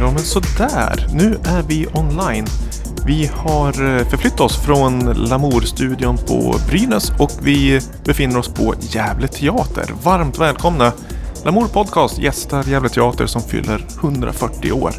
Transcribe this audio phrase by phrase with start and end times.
[0.00, 2.46] Ja men sådär, nu är vi online.
[3.06, 9.28] Vi har eh, förflyttat oss från Lamour-studion på Brynäs och vi befinner oss på Gävle
[9.28, 9.84] Teater.
[10.02, 10.92] Varmt välkomna!
[11.44, 14.92] Lamour Podcast gästar Gävle Teater som fyller 140 år.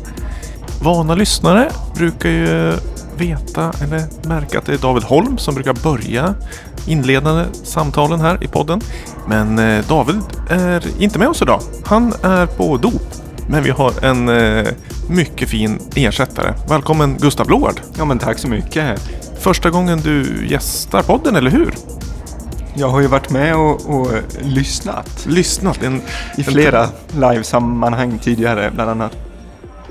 [0.82, 2.73] Vana lyssnare brukar ju
[3.18, 6.34] veta eller märka att det är David Holm som brukar börja
[6.88, 8.81] inledande samtalen här i podden.
[9.27, 11.61] Men eh, David är inte med oss idag.
[11.86, 13.29] Han är på dop.
[13.52, 14.68] Men vi har en eh,
[15.10, 16.54] mycket fin ersättare.
[16.68, 17.82] Välkommen Gustav Blåard.
[17.98, 19.02] Ja men tack så mycket.
[19.39, 21.74] Första gången du gästar podden, eller hur?
[22.74, 25.84] Jag har ju varit med och, och lyssnat Lyssnat.
[25.84, 26.02] En,
[26.38, 28.72] i flera livesammanhang tidigare.
[28.74, 29.18] Bland annat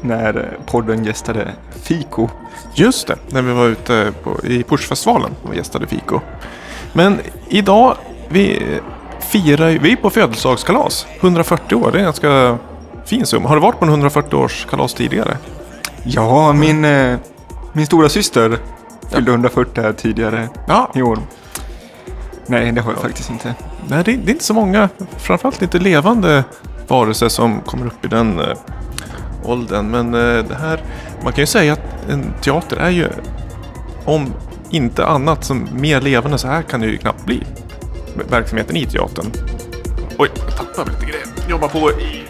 [0.01, 1.49] när podden gästade
[1.83, 2.29] Fiko.
[2.75, 6.21] Just det, när vi var ute på, i Pushfestivalen och gästade Fiko.
[6.93, 7.97] Men idag,
[8.29, 8.63] vi
[9.21, 11.07] firar vi är på födelsedagskalas.
[11.21, 12.59] 140 år, det är en ganska
[13.09, 13.49] fin summa.
[13.49, 15.39] Har du varit på en 140-årskalas tidigare?
[16.05, 17.19] Ja, min, eh,
[17.73, 18.59] min stora syster
[19.11, 21.19] fyllde 140 här tidigare Ja, i år.
[22.47, 23.55] Nej, det har jag faktiskt inte.
[23.89, 26.45] nej, det, det är inte så många, framförallt inte levande
[26.89, 28.57] varelser som kommer upp i den eh,
[29.45, 29.87] åldern.
[29.91, 30.83] Men eh, det här,
[31.23, 33.09] man kan ju säga att en teater är ju,
[34.05, 34.33] om
[34.71, 37.43] inte annat, som mer levande så här kan det ju knappt bli.
[38.31, 39.27] Verksamheten i teatern.
[40.19, 41.27] Oj, jag tappade lite grejer.
[41.49, 42.28] Jobbar på i...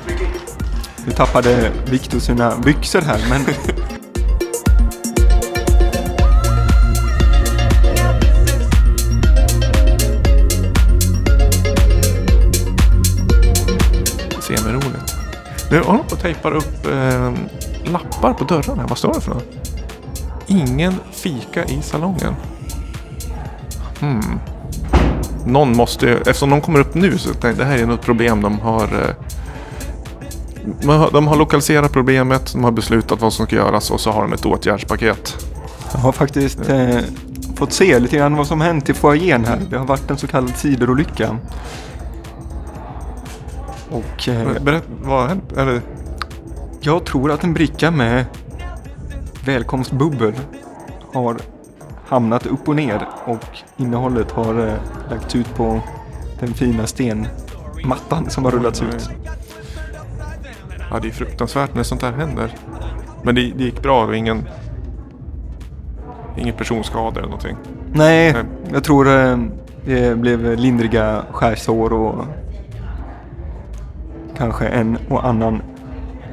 [1.08, 3.40] Nu tappade Viktor sina byxor här, men
[14.40, 15.16] Semiroligt.
[15.70, 17.32] Nu håller på och tejpar upp eh,
[17.92, 18.86] lappar på dörrarna.
[18.88, 19.44] Vad står det för något?
[20.46, 22.34] Ingen fika i salongen.
[24.00, 24.38] Hmm.
[25.46, 28.42] Någon måste eftersom de kommer upp nu så tänkte jag det här är något problem
[28.42, 28.82] de har.
[28.82, 29.14] Eh, har-
[31.12, 34.32] de har lokaliserat problemet, de har beslutat vad som ska göras och så har de
[34.32, 35.46] ett åtgärdspaket.
[35.92, 36.98] jag har faktiskt eh,
[37.56, 39.58] fått se lite grann vad som hänt i foajén här.
[39.70, 41.36] Det har varit en så kallad siderolycka.
[43.90, 45.52] Och eh, Berätta, vad har hänt?
[45.56, 45.80] Eller,
[46.80, 48.24] Jag tror att en bricka med
[49.44, 50.34] välkomstbubbel
[51.12, 51.36] har
[52.08, 53.44] hamnat upp och ner och
[53.76, 54.74] innehållet har eh,
[55.10, 55.80] lagts ut på
[56.40, 59.10] den fina stenmattan som har rullats ut.
[60.90, 62.54] Ja, det är fruktansvärt när sånt här händer.
[63.22, 64.48] Men det, det gick bra, det var ingen,
[66.36, 67.56] ingen personskada eller någonting.
[67.92, 68.44] Nej, Nej.
[68.72, 69.38] jag tror eh,
[69.84, 72.24] det blev lindriga skärsår och
[74.36, 75.62] kanske en och annan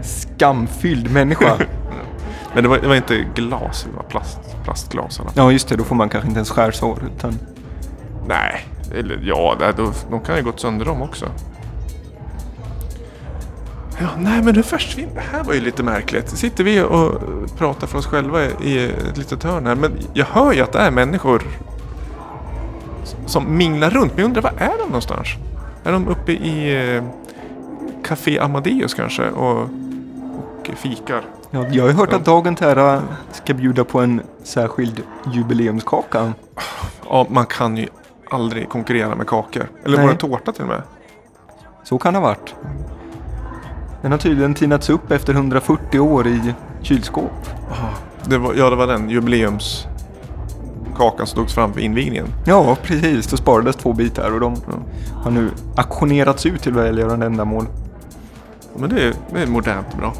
[0.01, 1.57] skamfylld människa.
[2.53, 5.19] Men det var, det var inte glas, det var plast, plastglas.
[5.19, 5.31] Eller?
[5.35, 7.39] ja, just det, då får man kanske inte ens skärsår utan
[8.27, 11.25] Nej, eller ja, då, de kan ju gått sönder dem också.
[13.99, 15.21] Ja, nej men nu försvinner det.
[15.21, 16.29] här var ju lite märkligt.
[16.29, 17.21] Sitter vi och
[17.57, 19.75] pratar för oss själva i ett litet hörn här.
[19.75, 21.43] Men jag hör ju att det är människor
[23.25, 24.11] som minglar runt.
[24.11, 25.27] Men jag undrar, var är de någonstans?
[25.83, 27.03] Är de uppe i eh,
[28.03, 31.21] Café Amadeus kanske och, och fikar?
[31.51, 33.01] Ja, jag har ju hört att Dagen ära
[33.31, 36.33] ska bjuda på en särskild jubileumskaka.
[37.09, 37.87] Ja, man kan ju
[38.29, 39.67] aldrig konkurrera med kakor.
[39.83, 40.05] Eller Nej.
[40.05, 40.81] var det tårta till och med?
[41.83, 42.55] Så kan det ha varit.
[44.05, 47.49] Den har tydligen tinats upp efter 140 år i kylskåp.
[48.25, 52.27] Det var, ja, det var den jubileumskakan som togs fram för invigningen.
[52.45, 53.27] Ja, precis.
[53.27, 54.55] Då sparades två bitar och de
[55.23, 57.65] har nu auktionerats ut till välgörande ändamål.
[58.77, 60.13] Men det är, det är modernt och bra.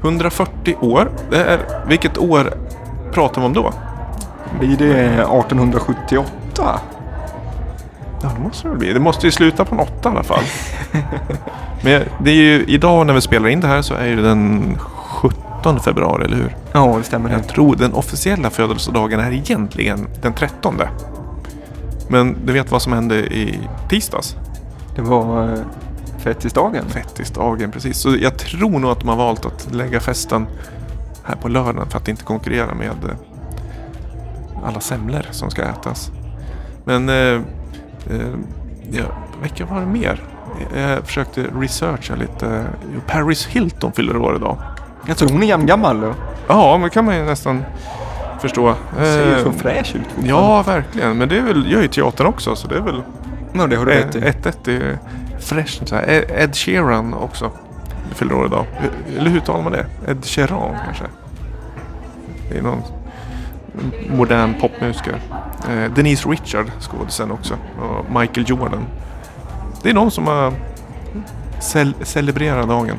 [0.00, 1.10] 140 år.
[1.30, 2.52] Det är, vilket år
[3.12, 3.72] pratar vi om då?
[4.60, 6.80] Blir det 1878?
[8.22, 8.92] Ja, det måste det väl bli.
[8.92, 10.44] Det måste ju sluta på en åtta i alla fall.
[11.84, 14.78] Men det är ju idag när vi spelar in det här så är det den
[14.78, 16.56] 17 februari, eller hur?
[16.72, 17.30] Ja, det stämmer.
[17.30, 20.80] Jag tror den officiella födelsedagen är egentligen den 13.
[22.08, 24.36] Men du vet vad som hände i tisdags?
[24.96, 25.58] Det var eh,
[26.18, 26.84] fettisdagen.
[26.88, 27.98] Fettisdagen, precis.
[27.98, 30.46] Så jag tror nog att de har valt att lägga festen
[31.24, 33.16] här på lördagen för att inte konkurrera med eh,
[34.64, 36.10] alla semlor som ska ätas.
[36.84, 37.40] Men eh,
[38.10, 38.34] eh,
[38.90, 39.04] ja,
[39.42, 40.33] vilka var det mer?
[40.74, 42.64] Jag försökte researcha lite.
[43.06, 44.58] Paris Hilton fyller år idag.
[45.06, 46.14] Jag tror hon är jämngammal då.
[46.48, 47.64] Ja, men kan man ju nästan
[48.40, 48.74] förstå.
[48.96, 50.26] Ser ju Eh, så fräsch ut.
[50.28, 51.18] Ja, verkligen.
[51.18, 53.02] Men det är väl, gör ju teatern också så det är väl
[53.52, 54.20] ja, det har du rätt i.
[54.20, 54.98] 1-1 det är
[55.40, 55.92] fräscht.
[56.38, 57.50] Ed Sheeran också.
[58.14, 58.66] Fyller år idag.
[59.18, 59.86] Eller hur talar man det?
[60.08, 61.04] Ed Sheeran kanske?
[62.50, 62.82] Det är någon
[64.10, 65.16] modern popmusiker.
[65.70, 67.54] Eh, Denise Richard, skådisen också.
[67.80, 68.86] Och Michael Jordan.
[69.84, 70.52] Det är någon som har
[71.60, 72.96] cel celebrerat dagen.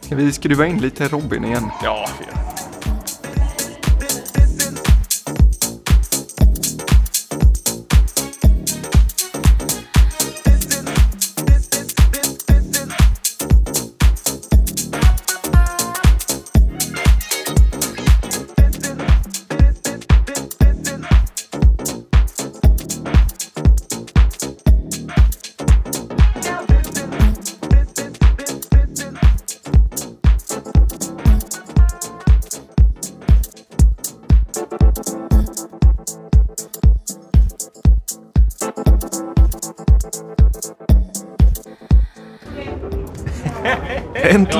[0.00, 1.70] Ska vi skruva in lite Robin igen?
[1.82, 2.08] Ja,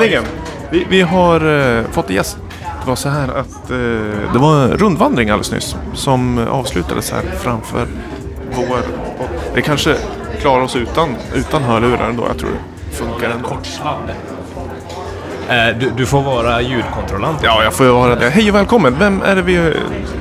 [0.05, 0.25] Äntligen!
[0.71, 2.39] Vi, vi har uh, fått en gäst.
[2.61, 7.23] Det var så här att uh, det var en rundvandring alldeles nyss som avslutades här
[7.41, 7.87] framför
[8.57, 8.79] vår...
[9.55, 9.97] Det kanske
[10.41, 12.25] klarar oss utan, utan hörlurar ändå.
[12.29, 12.51] Jag tror
[12.91, 13.49] det funkar ändå.
[13.49, 14.11] Kortsladd.
[15.49, 17.41] Eh, du, du får vara ljudkontrollant.
[17.43, 18.31] Ja, jag får vara det.
[18.31, 18.97] Hej och välkommen!
[18.99, 19.73] Vem är det vi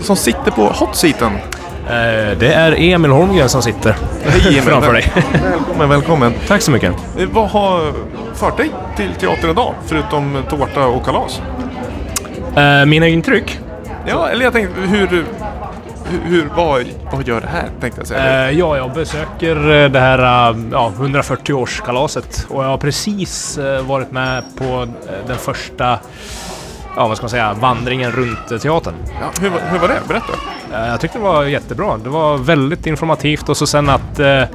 [0.02, 1.32] som sitter på hotseaten?
[1.34, 3.96] Eh, Det är Emil Holmgren som sitter
[4.26, 4.62] Hej Emil!
[4.62, 5.12] framför dig.
[5.44, 6.34] Välkommen, välkommen!
[6.48, 6.94] Tack så mycket.
[7.20, 7.94] Eh, Vad har
[8.34, 9.74] fört dig till teatern idag?
[9.86, 11.42] Förutom tårta och kalas?
[12.56, 13.60] Eh, Mina intryck?
[14.08, 15.26] Ja, eller jag tänkte hur...
[16.26, 17.70] Hur, vad, vad gör det här?
[17.82, 18.48] Tänkte jag säga.
[18.50, 23.82] Eh, Ja, jag besöker eh, det här eh, ja, 140-årskalaset och jag har precis eh,
[23.82, 26.00] varit med på eh, den första
[26.96, 27.54] Ja, vad ska man säga?
[27.54, 28.94] Vandringen runt eh, teatern.
[29.22, 30.00] Ja, hur, var- hur var det?
[30.08, 30.34] Berätta.
[30.74, 31.98] Eh, Jag tyckte det var jättebra.
[31.98, 34.48] Det var väldigt informativt och så sen att eh, eh,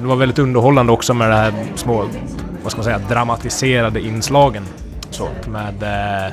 [0.00, 2.04] det var väldigt underhållande också med det här små,
[2.62, 4.64] vad ska man säga, dramatiserade inslagen.
[5.10, 6.32] Så med, eh,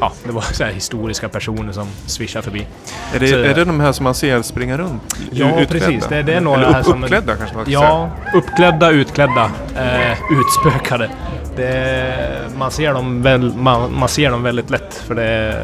[0.00, 2.66] ja, det var så historiska personer som svischar förbi.
[3.14, 5.02] Är det, Så- är det de här som man ser springa runt?
[5.30, 5.66] Ja, utklädda?
[5.86, 6.06] precis.
[6.06, 9.50] Det- det är några Eller här upp, som- uppklädda kanske man ska Ja, uppklädda, utklädda,
[9.76, 11.10] eh, utspökade.
[11.56, 15.62] Det, man, ser dem väl, man, man ser dem väldigt lätt för det,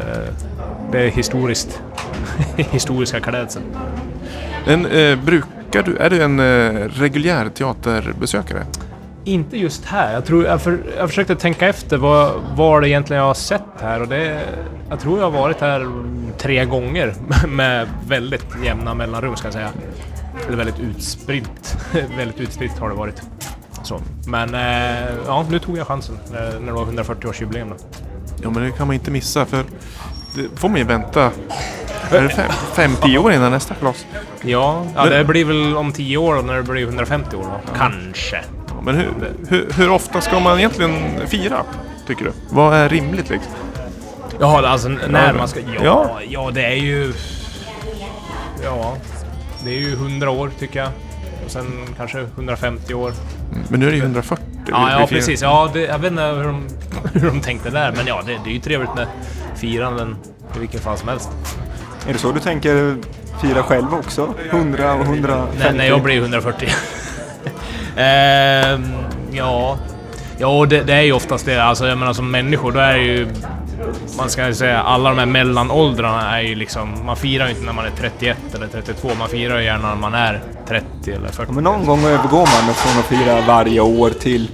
[0.91, 1.81] det är historiskt.
[2.57, 3.65] historiska klädseln.
[4.65, 5.97] Men, eh, brukar du...
[5.97, 8.65] Är du en eh, reguljär teaterbesökare?
[9.25, 10.13] Inte just här.
[10.13, 13.81] Jag, tror, jag, för, jag försökte tänka efter vad, vad det egentligen jag har sett
[13.81, 14.41] här och det...
[14.89, 15.87] Jag tror jag har varit här
[16.37, 17.13] tre gånger
[17.47, 19.69] med väldigt jämna mellanrum ska jag säga.
[20.47, 21.77] Eller väldigt utspritt.
[22.17, 23.21] väldigt utspritt har det varit.
[23.83, 24.01] Så.
[24.27, 27.69] Men eh, ja, nu tog jag chansen när, när det var 140-årsjubileum.
[27.69, 27.75] då.
[28.41, 29.63] Ja, men det kan man inte missa för
[30.35, 31.31] det får man ju vänta...
[32.11, 34.05] Är det fem, fem tio år innan nästa kalas?
[34.41, 37.73] Ja, ja, det blir väl om 10 år när det blir 150 år då.
[37.77, 38.35] Kanske.
[38.67, 39.13] Ja, Men hur,
[39.49, 40.93] hur, hur ofta ska man egentligen
[41.27, 41.63] fira?
[42.07, 42.31] Tycker du?
[42.49, 43.51] Vad är rimligt liksom?
[44.39, 45.59] Ja, alltså när man ska...
[45.59, 46.19] Ja, Ja.
[46.29, 46.51] ja.
[46.53, 47.13] det är ju...
[48.63, 48.97] Ja,
[49.63, 50.89] det är ju 100 år tycker jag.
[51.45, 51.65] Och sen
[51.97, 53.13] kanske 150 år.
[53.69, 54.45] Men nu är det ju 140.
[54.69, 55.41] Ja, ja precis.
[55.41, 56.67] Ja, det, jag vet inte hur de,
[57.13, 59.07] hur de tänkte där, men ja, det, det är ju trevligt med
[59.55, 60.15] firanden
[60.55, 61.29] i vilken fall som helst.
[62.07, 62.97] Är det så du tänker
[63.41, 64.33] fira själv också?
[64.49, 65.57] 100 och 150?
[65.59, 66.69] När, när jag blir 140.
[67.97, 68.83] Ehm,
[69.31, 69.77] ja,
[70.37, 71.63] ja det, det är ju oftast det.
[71.63, 73.27] Alltså jag menar som människor, då är det ju...
[74.17, 77.05] Man ska ju säga, alla de här mellanåldrarna är ju liksom...
[77.05, 80.01] Man firar ju inte när man är 31 eller 32, man firar ju gärna när
[80.01, 81.43] man är 30 eller 40.
[81.47, 84.49] Ja, men någon gång övergår man från att fira varje år till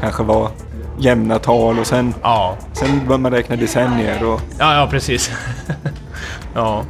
[0.00, 0.50] kanske vara
[0.98, 5.30] jämna tal och sen, Ja, sen börjar man räkna decennier och ja, ja precis.
[6.54, 6.84] ja.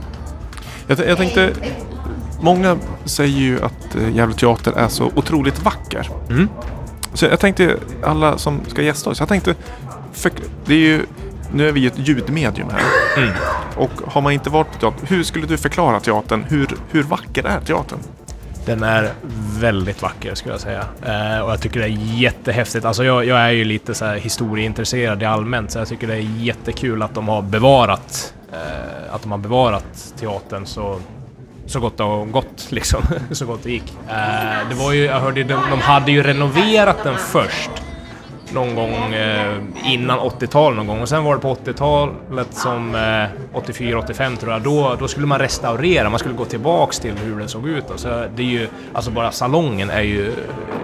[0.86, 1.52] Jag, jag tänkte...
[2.40, 6.10] Många säger ju att eh, Gävle Teater är så otroligt vacker.
[6.30, 6.48] Mm.
[7.14, 9.54] Så jag tänkte, alla som ska gästa oss, jag tänkte...
[10.12, 10.30] För,
[10.66, 11.06] det är ju,
[11.54, 12.82] nu är vi ju ett ljudmedium här.
[13.22, 13.34] Mm.
[13.76, 16.44] Och har man inte varit på teater, hur skulle du förklara teatern?
[16.48, 17.98] Hur, hur vacker är teatern?
[18.66, 19.10] Den är
[19.60, 20.84] väldigt vacker skulle jag säga.
[21.06, 22.84] Eh, och jag tycker det är jättehäftigt.
[22.84, 26.14] Alltså jag, jag är ju lite så här historieintresserad i allmänt så jag tycker det
[26.14, 31.00] är jättekul att de har bevarat eh, att de har bevarat teatern så,
[31.66, 33.02] så gott det har gått liksom.
[33.30, 33.94] så gott det gick.
[34.08, 37.70] Eh, det var ju, jag hörde de, de hade ju renoverat den först
[38.54, 43.58] någon gång eh, innan 80-talet någon gång och sen var det på 80-talet som eh,
[43.60, 47.48] 84-85 tror jag, då, då skulle man restaurera, man skulle gå tillbaks till hur den
[47.48, 47.84] såg ut.
[47.88, 47.98] då.
[47.98, 50.32] Så det är ju, alltså bara salongen är ju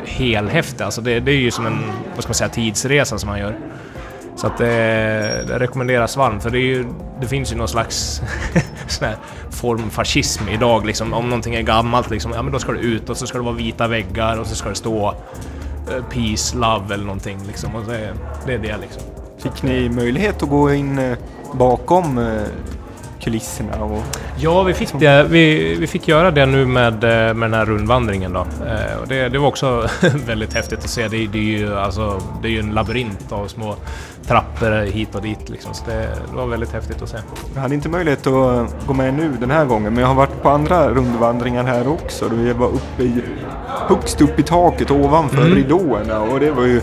[0.04, 1.82] helhäftig, alltså det, det är ju som en,
[2.14, 3.56] vad ska man säga, tidsresa som man gör.
[4.36, 6.84] Så att eh, det, det rekommenderas varmt, för det, är ju,
[7.20, 8.22] det finns ju någon slags
[8.86, 9.16] sån här
[9.50, 11.12] formfascism idag liksom.
[11.12, 13.44] Om någonting är gammalt liksom, ja men då ska det ut och så ska det
[13.44, 15.14] vara vita väggar och så ska det stå
[15.90, 17.74] Eh, peace, Love eller någonting liksom.
[17.74, 18.14] Och det,
[18.46, 19.02] det är det liksom.
[19.38, 21.18] fick ni möjlighet att gå in eh,
[21.52, 22.42] bakom eh,
[23.28, 24.02] kulisserna och...
[24.36, 27.66] Ja, vi fick, det, vi, vi fick göra det nu med, eh, med den här
[27.66, 28.40] rundvandringen då.
[28.40, 29.88] Eh, och det, det var också
[30.26, 31.08] väldigt häftigt att se.
[31.08, 33.76] Det, det, är ju, alltså, det är ju en labyrint av små
[34.26, 35.74] trappor hit och dit liksom.
[35.74, 37.16] Så det, det var väldigt häftigt att se.
[37.54, 40.42] Jag hade inte möjlighet att gå med nu den här gången, men jag har varit
[40.42, 42.28] på andra rundvandringar här också.
[42.32, 43.22] Vi var uppe i,
[43.88, 45.54] högst upp i taket ovanför Mm.
[45.54, 46.80] ridåerna och det var ju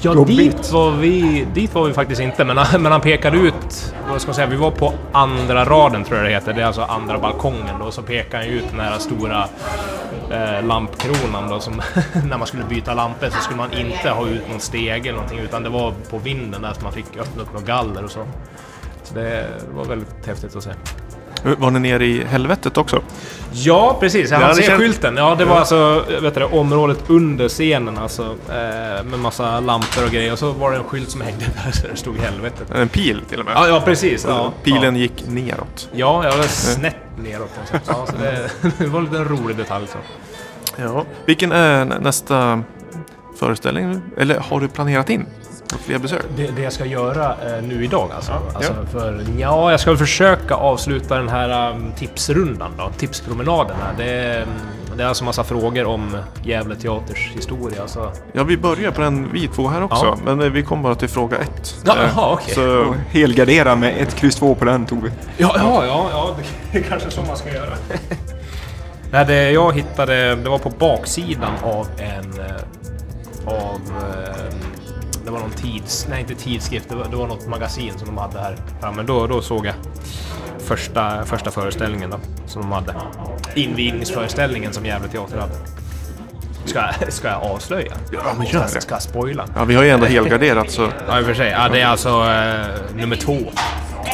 [0.00, 0.36] Ja, Jobbigt.
[0.36, 4.20] dit var, vi, dit var vi faktiskt inte, men, han- men han pekade ut, vad
[4.20, 6.82] ska man säga, vi var på andra raden tror jag det heter, det är alltså
[6.82, 9.44] andra balkongen då, så pekade han ut den här stora
[10.30, 11.82] eh, lampkronan då, som
[12.28, 15.38] när man skulle byta lampor så skulle man inte ha ut någon stege eller någonting,
[15.38, 18.24] utan det var på vinden där som man fick öppna upp något galler och så.
[19.02, 20.70] Så det var väldigt häftigt att se.
[21.42, 23.02] Var ni nere i helvetet också?
[23.52, 24.30] Ja, precis.
[24.30, 25.16] Ja, Han det ser känns- skylten.
[25.16, 28.22] Ja, det var alltså vet du, det, området under scenen alltså.
[28.48, 30.32] Eh, med massa lampor och grejer.
[30.32, 32.70] Och så var det en skylt som hängde där det stod helvetet.
[32.70, 33.54] En pil till och med.
[33.56, 34.24] Ja, ja precis.
[34.28, 35.88] Ja, Pilen gick neråt.
[35.92, 37.50] Ja, ja, det var snett neråt.
[37.70, 37.82] sätt.
[37.86, 39.98] Ja, så det, det var en liten rolig detalj så.
[40.76, 41.04] Ja.
[41.26, 42.62] Vilken är nä- nästa
[43.38, 44.00] föreställning?
[44.16, 45.26] Eller har du planerat in
[45.72, 46.22] något fler besök?
[46.36, 48.32] Det, det jag ska göra eh, nu idag alltså.
[48.54, 48.86] alltså ja.
[49.00, 52.90] För, ja, jag ska väl försöka avsluta den här um, tipsrundan då.
[52.98, 53.94] Tipspromenaden här.
[53.98, 54.48] Det, är, mm,
[54.96, 57.88] det är alltså massa frågor om Gävle Teaters historia.
[57.88, 58.12] Så.
[58.32, 60.04] Ja, vi börjar på den vi två här också.
[60.06, 60.16] Ja.
[60.24, 61.74] Men eh, vi kom bara till fråga ett.
[61.84, 62.54] Ja, Eh, jaha, okej.
[62.54, 65.10] Så, och helgardera med ett kryss två på den tog vi.
[65.36, 66.36] Ja, ja, ja, ja
[66.72, 67.74] det är kanske så man ska göra.
[69.10, 72.40] Nej, det jag hittade, det var på baksidan av en...
[72.40, 72.56] eh,
[73.46, 73.80] Av...
[75.28, 76.06] Det var någon tids...
[76.10, 76.88] Nej, inte tidskrift.
[76.88, 79.02] Det var, det var något magasin som de hade här framme.
[79.02, 79.74] Då, då såg jag
[80.58, 82.16] första, första föreställningen då,
[82.46, 82.94] som de hade.
[83.54, 85.52] Invigningsföreställningen som Gävle Teater hade.
[86.64, 87.92] Ska, jag- ska jag avslöja?
[88.12, 88.80] Ja, men gör det.
[88.80, 89.44] ska jag spoila?
[89.56, 91.50] ja, vi har ju ändå helgarderat så Ja, i och för sig.
[91.50, 93.38] Ja, det är alltså eh, nummer två.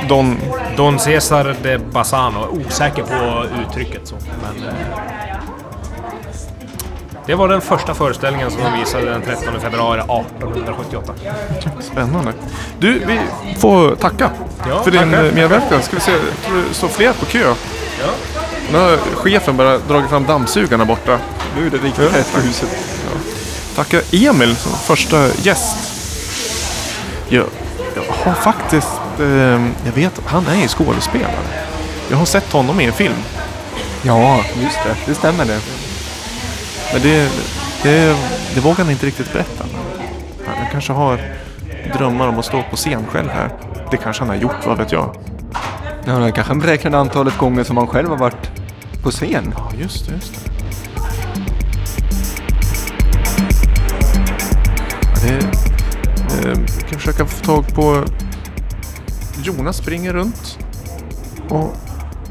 [0.08, 0.36] Don...
[0.76, 4.16] Don Cesar de Bassano, osäker på uttrycket så.
[4.42, 4.74] Men, eh,
[7.26, 11.12] det var den första föreställningen som de visade den 13 februari 1878.
[11.80, 12.32] Spännande.
[12.78, 13.20] Du, vi
[13.58, 14.30] får tacka
[14.68, 15.32] Ja, för din tackar.
[15.32, 15.82] medverkan.
[15.82, 17.54] Ska vi se, jag tror det står fler på kö.
[18.00, 18.10] Ja.
[18.72, 21.18] Nu har chefen bara dragit fram dammsugarna borta.
[21.56, 22.68] Nu är det riktigt hett på huset.
[23.76, 25.76] Tacka Emil som första gäst.
[27.28, 27.44] Jag,
[27.96, 28.88] jag har faktiskt...
[29.20, 29.26] Eh,
[29.86, 31.36] jag vet att han är ju skådespelare.
[32.10, 33.14] Jag har sett honom i en film.
[34.02, 34.96] Ja, just det.
[35.06, 35.60] Det stämmer det.
[36.92, 37.30] Men det,
[37.82, 38.16] det,
[38.54, 39.64] det vågar han inte riktigt berätta.
[40.46, 41.20] Han kanske har
[41.98, 43.50] drömmar om att stå på scen själv här.
[43.90, 45.16] Det kanske han har gjort, vad vet jag.
[46.06, 48.50] Ja, det kanske han beräknade antalet gånger som han själv har varit
[49.02, 49.54] på scen.
[49.56, 50.14] Ja, just det.
[50.14, 50.50] Just det.
[55.22, 55.36] Det
[56.48, 58.04] eh, vi kan försöka få tag på...
[59.42, 60.58] Jonas springer runt.
[61.48, 61.76] Och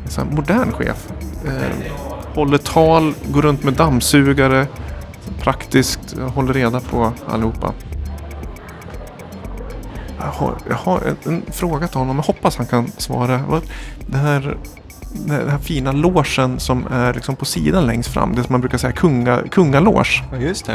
[0.05, 1.07] är så här modern chef.
[1.45, 4.67] Eh, håller tal, går runt med dammsugare.
[5.39, 7.73] Praktiskt, håller reda på allihopa.
[10.19, 12.15] Jag har, jag har en, en fråga till honom.
[12.15, 13.61] Jag hoppas han kan svara.
[14.07, 14.57] Det här
[15.13, 18.35] den här fina låsen som är liksom på sidan längst fram.
[18.35, 20.21] Det som man brukar säga kunga, kungalås.
[20.31, 20.73] Ja, just det.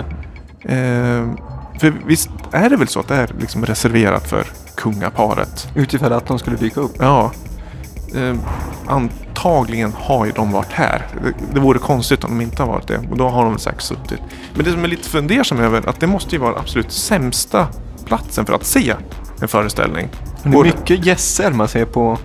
[0.62, 1.49] Eh,
[1.81, 5.69] för visst är det väl så att det är liksom reserverat för kungaparet?
[5.75, 6.97] Utifrån att de skulle dyka upp.
[6.99, 7.33] Ja.
[8.15, 8.37] Eh,
[8.87, 11.07] antagligen har ju de varit här.
[11.25, 12.99] Det, det vore konstigt om de inte har varit det.
[13.11, 14.21] Och då har de säkert suttit.
[14.55, 17.69] Men det som är lite fundersam över att det måste ju vara absolut sämsta
[18.05, 18.95] platsen för att se
[19.41, 20.09] en föreställning.
[20.43, 22.19] Men det är mycket gässer man ser på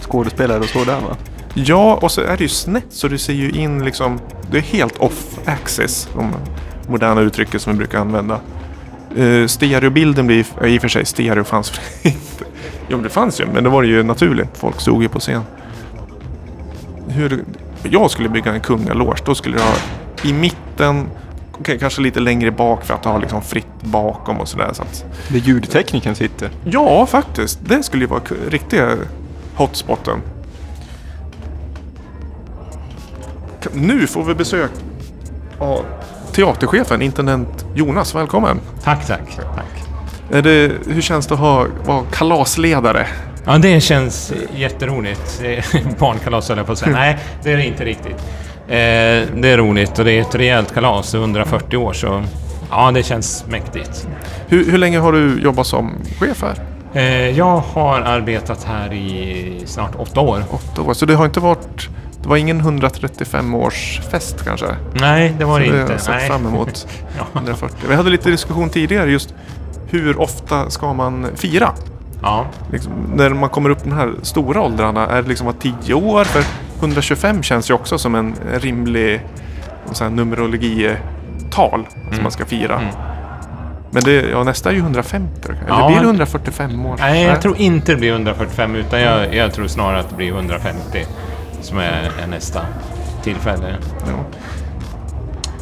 [0.00, 1.16] skådespelare och så där va?
[1.54, 4.20] Ja, och så är det ju snett så du ser ju in liksom...
[4.50, 6.34] Det är helt off-axis, de
[6.88, 8.40] moderna uttrycket som vi brukar använda.
[9.18, 12.44] Uh, stereobilden blir i och för sig, stereo fanns inte.
[12.88, 14.48] Jo, det fanns ju, men det var ju naturligt.
[14.54, 15.42] Folk stod ju på scen.
[17.08, 17.44] Hur,
[17.82, 19.74] jag skulle bygga en kungalås, då skulle jag ha
[20.24, 21.06] i mitten,
[21.52, 24.70] okej, kanske lite längre bak för att ha liksom fritt bakom och sådär.
[24.72, 26.50] Så att, Där ljudtekniken sitter.
[26.64, 27.58] Ja, faktiskt.
[27.62, 28.96] Det skulle ju vara riktiga
[29.54, 30.20] hotspoten.
[33.72, 34.70] Nu får vi besök
[35.58, 35.84] av
[36.32, 38.14] teaterchefen, intendent Jonas.
[38.14, 38.60] Välkommen!
[38.84, 39.36] Tack, tack.
[39.36, 39.84] tack.
[40.30, 43.06] Är det, hur känns det att ha, vara kalasledare?
[43.44, 45.42] Ja, det känns jätteroligt.
[45.98, 46.92] Barnkalas höll jag på att säga.
[46.92, 48.16] Nej, det är det inte riktigt.
[48.68, 48.76] Eh,
[49.40, 52.22] det är roligt och det är ett rejält kalas, 140 år, så
[52.70, 54.08] ja, det känns mäktigt.
[54.48, 56.54] Hur, hur länge har du jobbat som chef här?
[56.92, 60.42] Eh, jag har arbetat här i snart åtta år.
[60.50, 60.94] Åtta år.
[60.94, 61.88] Så det har inte varit...
[62.30, 64.66] Det var ingen 135 års fest kanske?
[64.92, 65.98] Nej, det var det Så har inte.
[65.98, 66.28] sett Nej.
[66.28, 66.86] fram emot.
[67.18, 67.24] Ja.
[67.34, 67.76] 140.
[67.88, 69.34] Vi hade lite diskussion tidigare just
[69.88, 71.72] hur ofta ska man fira
[72.22, 72.46] Ja.
[72.72, 75.94] Liksom, när man kommer upp i de här stora åldrarna, är det liksom var 10
[75.94, 76.24] år?
[76.24, 76.42] För
[76.78, 79.20] 125 känns ju också som en rimlig
[79.92, 82.74] så numerologital som man ska fira.
[82.74, 82.94] Mm.
[83.90, 85.28] Men det, ja, nästa är ju 150.
[85.44, 85.86] Eller Ja.
[85.86, 86.96] blir det 145 år?
[86.98, 90.32] Nej, jag tror inte det blir 145 utan jag, jag tror snarare att det blir
[90.32, 91.06] 150
[91.62, 92.60] som är, är nästa
[93.22, 93.76] tillfälle.
[94.06, 94.24] Ja.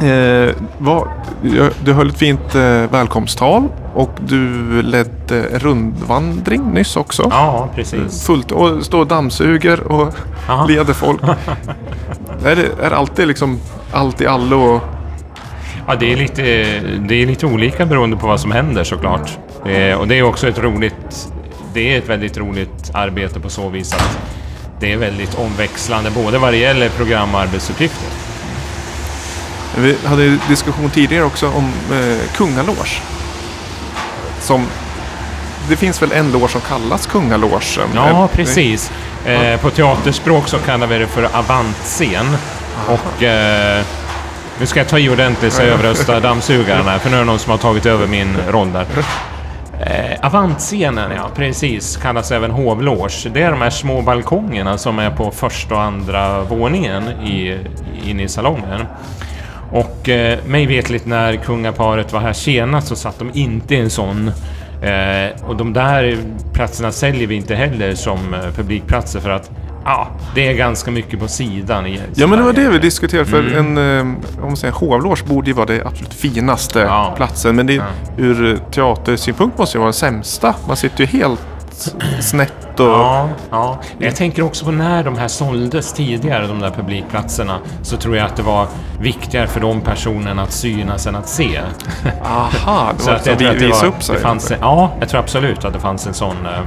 [0.07, 1.07] Eh, ja,
[1.85, 7.27] du höll ett fint eh, välkomsttal och du ledde rundvandring nyss också.
[7.31, 8.27] Ja, precis.
[8.27, 10.15] Fullt, och står och dammsuger och
[10.49, 10.67] Ja.
[10.69, 11.23] leder folk.
[12.45, 13.59] är, det, är alltid liksom
[13.93, 14.57] allt i allo?
[14.61, 14.81] Och,
[15.91, 16.43] Ja, det är, lite,
[17.09, 19.39] det är lite olika beroende på vad som händer såklart.
[19.67, 21.29] Eh, och det är också ett roligt...
[21.75, 24.19] Det är ett väldigt roligt arbete på så vis att
[24.81, 28.09] det är väldigt omväxlande både vad det gäller program och arbetsuppgifter.
[29.77, 33.03] vi hade diskussion tidigare också om eh, kungaloge.
[34.41, 34.67] Som,
[35.69, 37.89] det finns väl en loge som kallas kungalogen?
[37.95, 38.93] Ja, Eh, precis.
[39.27, 42.37] Eh, på teaterspråk så kallar vi det för avantscen.
[42.87, 43.85] Och eh,
[44.61, 47.27] nu ska jag ta i ordentligt så jag överröstar dammsugaren här, för nu är det
[47.27, 48.87] någon som har tagit över min roll där.
[49.81, 53.29] Eh, avantscenen, ja precis, kallas även hovloge.
[53.35, 57.59] Det är de här små balkongerna som är på första och andra våningen i,
[58.07, 58.87] inne i salongen.
[59.73, 63.91] Och eh, mig vetligt när kungaparet var här senast så satt de inte i en
[63.91, 64.29] sån.
[64.83, 66.19] Eh, och de där
[66.53, 69.51] platserna säljer vi inte heller som eh, publikplatser för att
[69.89, 71.87] ja, det är ganska mycket på sidan.
[71.87, 73.31] I Ja men det var det vi diskuterade.
[73.31, 73.77] För Mm.
[73.77, 74.01] en, eh,
[74.43, 77.13] om man säger hovloge borde ju vara det absolut finaste Ja.
[77.17, 77.57] platsen.
[77.57, 77.83] Men det, Ja.
[78.17, 80.55] ur teatersynpunkt måste det vara den sämsta.
[80.69, 81.41] Man sitter ju helt
[82.21, 82.87] snett och...
[82.87, 83.79] Ja, ja.
[83.99, 88.27] Jag tänker också på när de här såldes tidigare, de där publikplatserna, så tror jag
[88.27, 88.67] att det var
[89.01, 91.61] viktigare för de personerna att synas än att se.
[92.25, 92.49] Aha,
[92.97, 94.15] det Så var att så jag tror att det, visa var, upp sig.
[94.17, 96.61] det fanns Ja, jag tror absolut att det fanns en sån eh,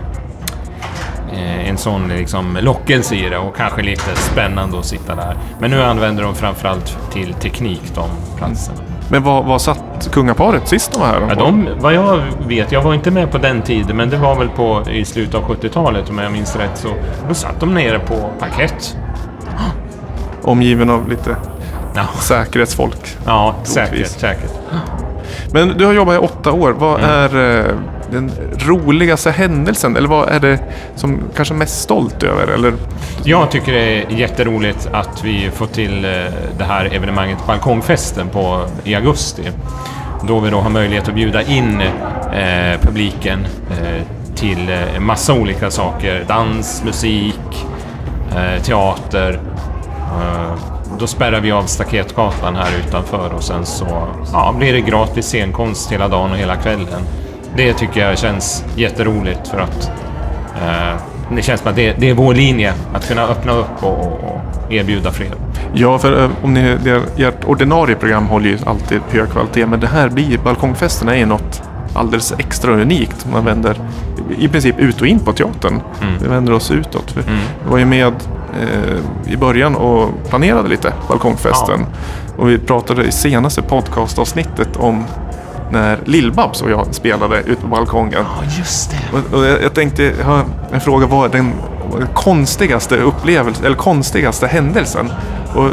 [1.40, 5.36] en sån liksom lockelse i det och kanske lite spännande att sitta där.
[5.60, 8.04] Men nu använder de framförallt till teknik, de
[8.38, 8.78] platserna.
[9.10, 11.22] Men vad, vad satt kungaparet sist de var här?
[11.30, 14.36] Ja, de, vad jag vet, jag var inte med på den tiden, men det var
[14.36, 16.88] väl på i slutet av 70-talet om jag minns rätt, så
[17.28, 18.98] då satt de nere på parkett.
[20.41, 21.36] Omgiven av lite
[21.96, 23.17] Ja, säkerhetsfolk.
[23.26, 24.10] ja Troligtvis.
[24.10, 24.52] säkert, säkert.
[25.54, 26.72] Men du har jobbat i åtta år.
[26.72, 27.10] Vad Mm.
[27.12, 27.76] är eh,
[28.12, 29.97] den roligaste händelsen?
[29.97, 30.60] Eller vad är det
[30.95, 32.47] som kanske mest stolt över?
[32.47, 32.74] Eller?
[33.24, 36.12] Jag tycker det är jätteroligt att vi får till eh,
[36.58, 39.43] det här evenemanget Balkongfesten på, i augusti.
[40.28, 44.04] Då vi då har möjlighet att bjuda in eh, publiken eh,
[44.36, 46.26] till eh, en massa olika saker.
[46.28, 47.65] Dans, musik,
[48.36, 49.39] eh, teater.
[49.97, 50.54] Eh,
[51.00, 55.91] då spärrar vi av Staketgatan här utanför och sen så ja, blir det gratis scenkonst
[55.91, 57.02] hela dagen och hela kvällen.
[57.56, 59.92] Det tycker jag känns jätteroligt för att
[60.62, 60.96] Eh,
[61.36, 64.42] det känns som att det, det är vår linje, att kunna öppna upp och, och,
[64.70, 65.32] erbjuda fler.
[65.74, 66.78] Ja, för eh, om ni,
[67.18, 69.66] ert ordinarie program håller ju alltid hög kvalitet.
[69.66, 71.62] Men det här blir, balkongfesterna är något
[71.94, 73.28] alldeles extra unikt.
[73.32, 73.78] Man vänder
[74.38, 75.82] i princip ut och in på teatern.
[76.02, 76.14] Mm.
[76.22, 77.16] Vi vänder oss utåt.
[77.18, 77.24] Vi
[77.70, 78.14] var ju med
[78.62, 81.86] eh, i början och planerade lite balkongfesten.
[82.38, 85.06] Och vi pratade i senaste podcastavsnittet om
[85.71, 88.13] när Lill-Babs och jag spelade ute på balkongen.
[88.38, 89.17] Ja, just det.
[89.17, 91.05] Och, och jag, jag tänkte ha en fråga.
[91.07, 91.53] Vad är den
[92.13, 95.12] konstigaste upplevelsen, eller konstigaste händelsen?
[95.55, 95.67] Och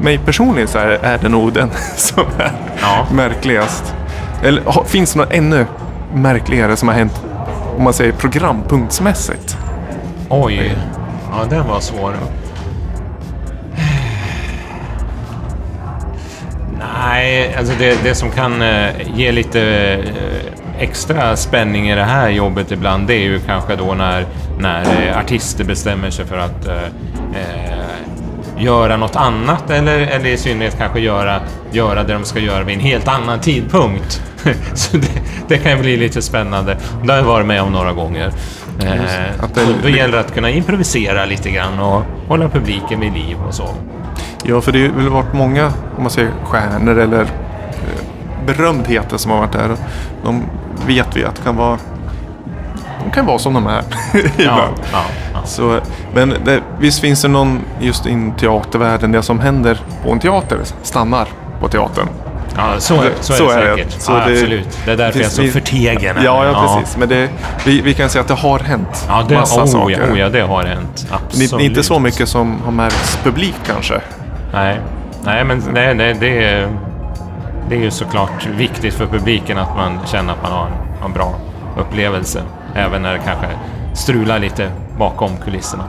[0.00, 3.06] mig personligen så är, är det nog den som är Ja.
[3.12, 3.94] märkligast.
[4.42, 5.66] Eller ha, finns det något ännu
[6.14, 7.20] märkligare som har hänt
[7.76, 9.56] om man säger programpunktsmässigt?
[10.28, 10.76] Oj.
[11.30, 12.14] Ja, den var svår.
[17.04, 22.28] Nej, alltså det, det som kan eh, ge lite eh, extra spänning i det här
[22.28, 24.26] jobbet ibland, det är ju kanske då när,
[24.58, 26.78] när eh, artister bestämmer sig för att eh,
[28.58, 31.40] göra något annat eller, eller i synnerhet kanske göra,
[31.72, 34.22] göra det de ska göra vid en helt annan tidpunkt.
[34.74, 35.08] Så det,
[35.48, 36.76] det kan ju bli lite spännande.
[37.04, 38.26] Det har jag varit med om några gånger.
[38.82, 38.92] Eh,
[39.54, 43.54] det- då gäller det att kunna improvisera lite grann och hålla publiken vid liv och
[43.54, 43.68] så.
[44.42, 47.26] Ja, för det har väl varit många, om man säger stjärnor eller eh,
[48.46, 49.70] berömdheter som har varit där.
[50.24, 50.42] De
[50.86, 51.78] vet vi att det kan vara
[53.04, 54.74] de kan vara som de är Ja, ibland.
[54.92, 55.02] ja,
[55.34, 55.40] ja.
[55.44, 55.80] Så,
[56.14, 60.58] men det, visst finns det någon just i teatervärlden, det som händer på en teater
[60.82, 61.28] stannar
[61.60, 62.06] på teatern.
[62.56, 63.76] ja så, är, så, Så är är det det.
[63.76, 64.00] säkert.
[64.02, 64.78] Så ja, det- absolut.
[64.84, 66.16] Det är därför jag är så vi- förtegen.
[66.24, 66.96] Ja, ja, precis.
[66.96, 67.28] Men det,
[67.66, 70.00] vi, vi kan säga att det har hänt Ja, det, massa oh, saker.
[70.06, 71.06] ja, oh, ja, det har hänt.
[71.08, 71.52] Det Absolut.
[71.52, 74.00] är inte så mycket som har märkts publikt kanske.
[74.52, 74.80] Nej,
[75.24, 76.68] nej men nej, nej, det, är,
[77.68, 81.12] det är ju såklart viktigt för publiken att man känner att man har en, en
[81.12, 81.34] bra
[81.78, 82.42] upplevelse.
[82.74, 83.46] Även när det kanske
[83.94, 85.84] strular lite bakom kulisserna.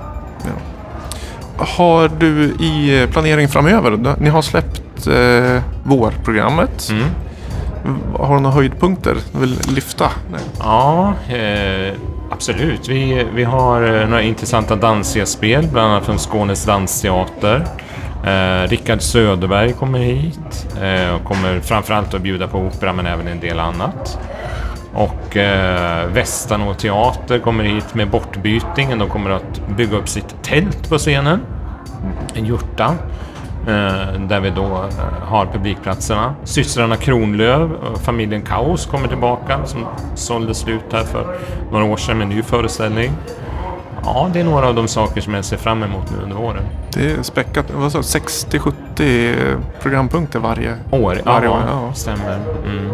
[1.57, 6.89] Har du i planering framöver, ni har släppt eh, vårprogrammet.
[6.91, 7.05] Mm.
[8.19, 10.09] Har du några höjdpunkter du vill lyfta?
[10.31, 10.41] Nej.
[10.59, 11.93] Ja, eh,
[12.31, 12.89] absolut.
[12.89, 17.65] Vi, vi har eh, några intressanta dansgästspel, bland annat från Skånes dansteater.
[18.23, 23.27] Eh, Rickard Söderberg kommer hit eh, och kommer framförallt att bjuda på opera men även
[23.27, 24.19] en del annat.
[24.93, 28.99] Och eh, Västanå teater kommer hit med Bortbytingen.
[28.99, 31.39] De kommer att bygga upp sitt tält på scenen.
[32.33, 32.95] En jurta.
[33.67, 36.35] Eh, där vi då eh, har publikplatserna.
[36.43, 41.37] Systrarna Kronlöv och familjen Kaos kommer tillbaka som sålde slut här för
[41.71, 43.11] några år sedan med en ny föreställning.
[44.05, 46.63] Ja, det är några av de saker som jag ser fram emot nu under våren.
[46.93, 47.65] Det är späckat.
[47.75, 48.03] Vad sa du?
[48.03, 50.75] 60-70 programpunkter varje.
[50.91, 51.21] År?
[51.25, 51.93] Varje ja, år, ja.
[51.93, 52.39] stämmer.
[52.65, 52.89] Mm.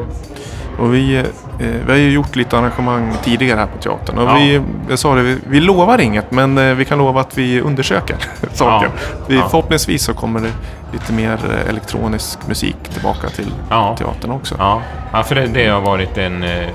[0.79, 1.23] Och vi, eh,
[1.59, 4.17] vi har ju gjort lite arrangemang tidigare här på teatern.
[4.17, 4.33] Och Ja.
[4.35, 7.61] vi, jag sa det, vi, vi lovar inget men eh, vi kan lova att vi
[7.61, 8.15] undersöker
[8.53, 8.89] saker.
[9.27, 9.47] Vi, Ja.
[9.49, 10.51] Förhoppningsvis så kommer det
[10.93, 13.95] lite mer eh, elektronisk musik tillbaka till Ja.
[13.97, 14.55] teatern också.
[14.59, 14.81] Ja,
[15.13, 16.67] ja för det, det har varit en eh,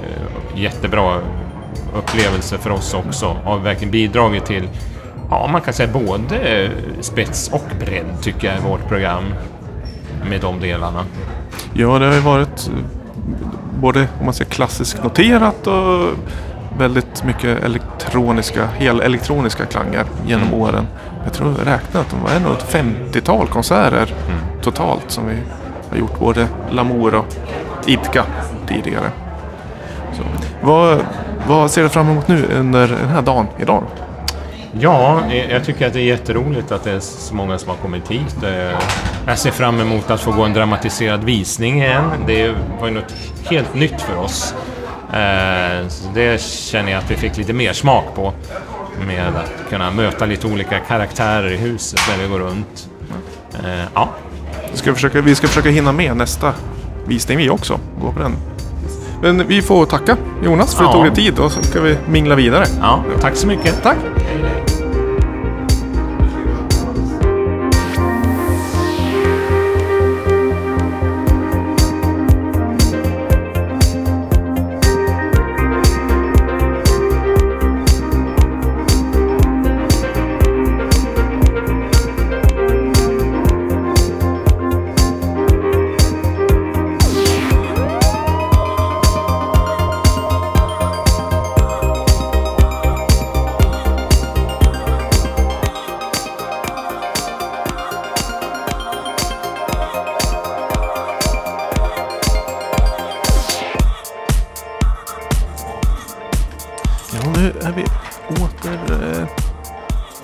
[0.54, 1.18] jättebra
[1.96, 3.36] upplevelse för oss också.
[3.44, 4.68] Har verkligen bidragit till,
[5.30, 9.24] ja man kan säga både spets och bredd tycker jag i vårt program.
[10.30, 11.04] Med de delarna.
[11.74, 12.72] Ja, det har ju varit eh,
[13.80, 16.08] både om man säger klassiskt noterat och
[16.78, 20.60] väldigt mycket elektroniska, helelektroniska klanger genom Mm.
[20.60, 20.86] åren.
[21.24, 24.40] Jag tror jag räknade att det var ändå ett 50-tal konserter Mm.
[24.62, 25.36] totalt som vi
[25.90, 26.18] har gjort.
[26.18, 27.26] Både Lamour och
[27.86, 28.24] Idka
[28.68, 29.10] tidigare.
[30.12, 30.22] Så,
[30.62, 30.98] vad,
[31.48, 33.82] vad ser du fram emot nu under den här dagen idag?
[34.80, 37.76] Ja, eh, jag tycker att det är jätteroligt att det är så många som har
[37.76, 38.36] kommit hit.
[38.42, 38.78] Eh,
[39.26, 42.04] Jag ser fram emot att få gå en dramatiserad visning igen.
[42.26, 43.14] Det var ju något
[43.50, 44.54] helt nytt för oss.
[45.12, 48.32] Eh, Så det känner jag att vi fick lite mer smak på.
[49.06, 52.88] Med att kunna möta lite olika karaktärer i huset när vi går runt.
[53.94, 54.08] Ja,
[54.72, 56.52] Vi ska försöka, vi ska försöka hinna med nästa
[57.06, 57.78] visning vi också.
[58.00, 58.36] Gå på den.
[59.22, 61.04] Men vi får tacka Jonas för att du Ja.
[61.04, 62.64] tog dig tid och så ska vi mingla vidare.
[62.80, 63.82] ja tack så mycket.
[63.82, 63.96] Tack!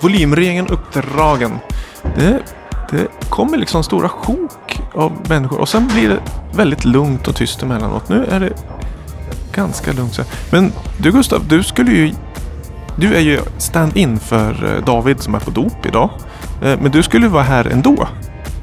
[0.01, 1.59] Volymregeln uppdragen.
[2.15, 2.39] Det,
[2.91, 6.19] det kommer liksom stora sjok av människor och sen blir det
[6.53, 8.09] väldigt lugnt och tyst emellanåt.
[8.09, 8.53] Nu är det
[9.53, 10.19] ganska lugnt.
[10.51, 12.13] Men du Gustav, du skulle ju...
[12.95, 16.09] Du är ju stand-in för eh, David som är på dop idag.
[16.63, 18.07] Eh, Men du skulle vara här ändå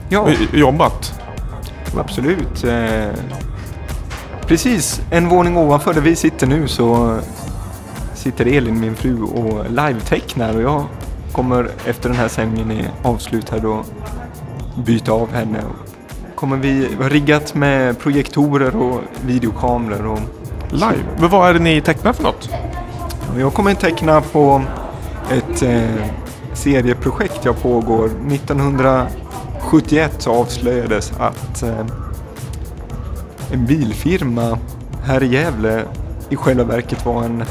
[0.09, 1.15] Ja, och jobbat.
[1.99, 2.65] absolut.
[2.65, 3.09] Eh,
[4.47, 7.19] Precis en våning ovanför där vi sitter nu så
[8.15, 10.85] sitter Elin, min fru, och live-tecknar och jag
[11.39, 12.91] kommer efter den här sändningen är
[13.51, 13.85] här då
[14.85, 15.63] byta av henne.
[16.35, 20.19] Kommer vi riggat med projektorer och videokameror och
[20.71, 21.05] Live.
[21.19, 22.51] Men vad är det ni tecknar för något?
[23.39, 24.63] jag kommer teckna på
[25.31, 26.05] ett eh,
[26.53, 28.07] serieprojekt jag pågår.
[28.07, 31.87] 1971 så avslöjades att eh,
[33.53, 34.59] en bilfirma
[35.05, 35.83] här i Gävle
[36.29, 37.45] i själva verket var en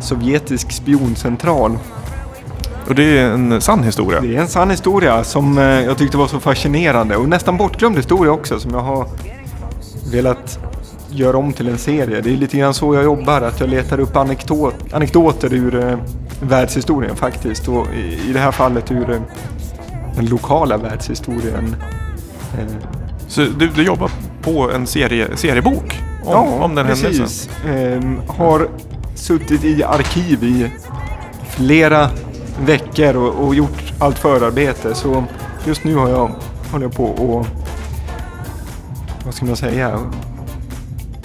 [0.00, 1.78] sovjetisk spioncentral.
[2.88, 4.20] Och det är en sann historia.
[4.20, 7.96] Det är en sann historia som eh, jag tyckte var så fascinerande och nästan bortglömd
[7.96, 9.06] historia också som jag har
[10.12, 10.58] velat
[11.10, 12.20] göra om till en serie.
[12.20, 15.98] Det är lite grann så jag jobbar, att jag letar upp anekdot, anekdoter ur eh,
[16.40, 19.20] världshistorien faktiskt och i, i det här fallet ur eh,
[20.16, 21.76] den lokala världshistorien.
[22.58, 22.64] Eh,
[23.28, 24.10] Så du, du jobbar
[24.42, 27.10] på en serie, seriebok om, om den händelsen?
[27.10, 27.50] precis.
[27.68, 28.68] Ehm, har
[29.14, 30.70] suttit i arkiv i
[31.48, 32.10] flera
[32.60, 34.94] veckor och, och gjort allt förarbete.
[34.94, 35.24] Så
[35.64, 36.30] just nu har jag,
[36.72, 37.46] håller jag på och
[39.24, 40.00] vad ska man säga?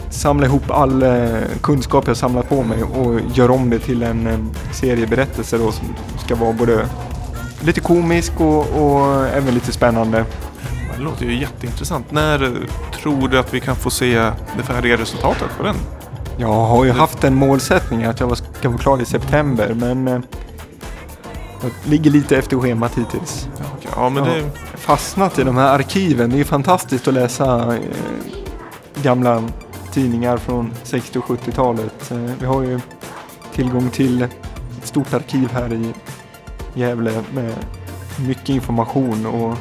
[0.09, 4.27] Samla ihop all eh, kunskap jag samlat på mig och gör om det till en
[4.27, 4.37] eh,
[4.73, 5.87] serieberättelse då som
[6.17, 6.85] ska vara både
[7.61, 10.25] lite komisk och, och även lite spännande.
[10.97, 12.11] Det låter ju jätteintressant.
[12.11, 12.51] När
[13.01, 14.15] tror du att vi kan få se
[14.57, 15.75] det färdiga resultatet på den?
[16.37, 20.19] Jag har ju haft en målsättning att jag ska vara klar i september, men eh,
[21.61, 23.47] jag ligger lite efter schemat hittills.
[23.77, 24.33] Okej, Ja, men Ja.
[24.33, 24.49] det...
[24.77, 26.29] Fastnat i de här arkiven.
[26.29, 27.81] Det är fantastiskt att läsa eh,
[29.03, 29.43] gamla
[29.91, 32.11] tidningar från 60 och 70-talet.
[32.11, 32.79] Eh, vi har ju
[33.53, 34.31] tillgång till ett
[34.83, 35.93] stort arkiv här i
[36.73, 37.53] Gävle med
[38.27, 39.55] mycket information och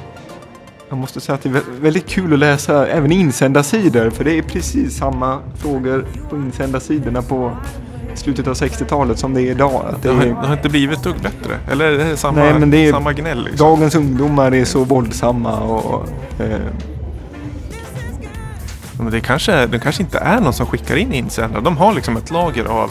[0.88, 4.38] jag måste säga att det är vä- väldigt kul att läsa även insändarsidor för det
[4.38, 7.56] är precis samma frågor på insändarsidorna på
[8.18, 9.94] slutet av 60-talet som det är idag.
[10.02, 11.54] Det Det har, är, det har inte blivit dugg bättre.
[11.70, 13.66] Eller är det samma, Nej, men det är- samma gnäll liksom?
[13.68, 16.08] dagens ungdomar är så våldsamma och
[16.40, 16.58] eh,
[19.00, 21.62] Men det kanske, det kanske inte är någon som skickar in insändare.
[21.62, 22.90] De har liksom ett lager av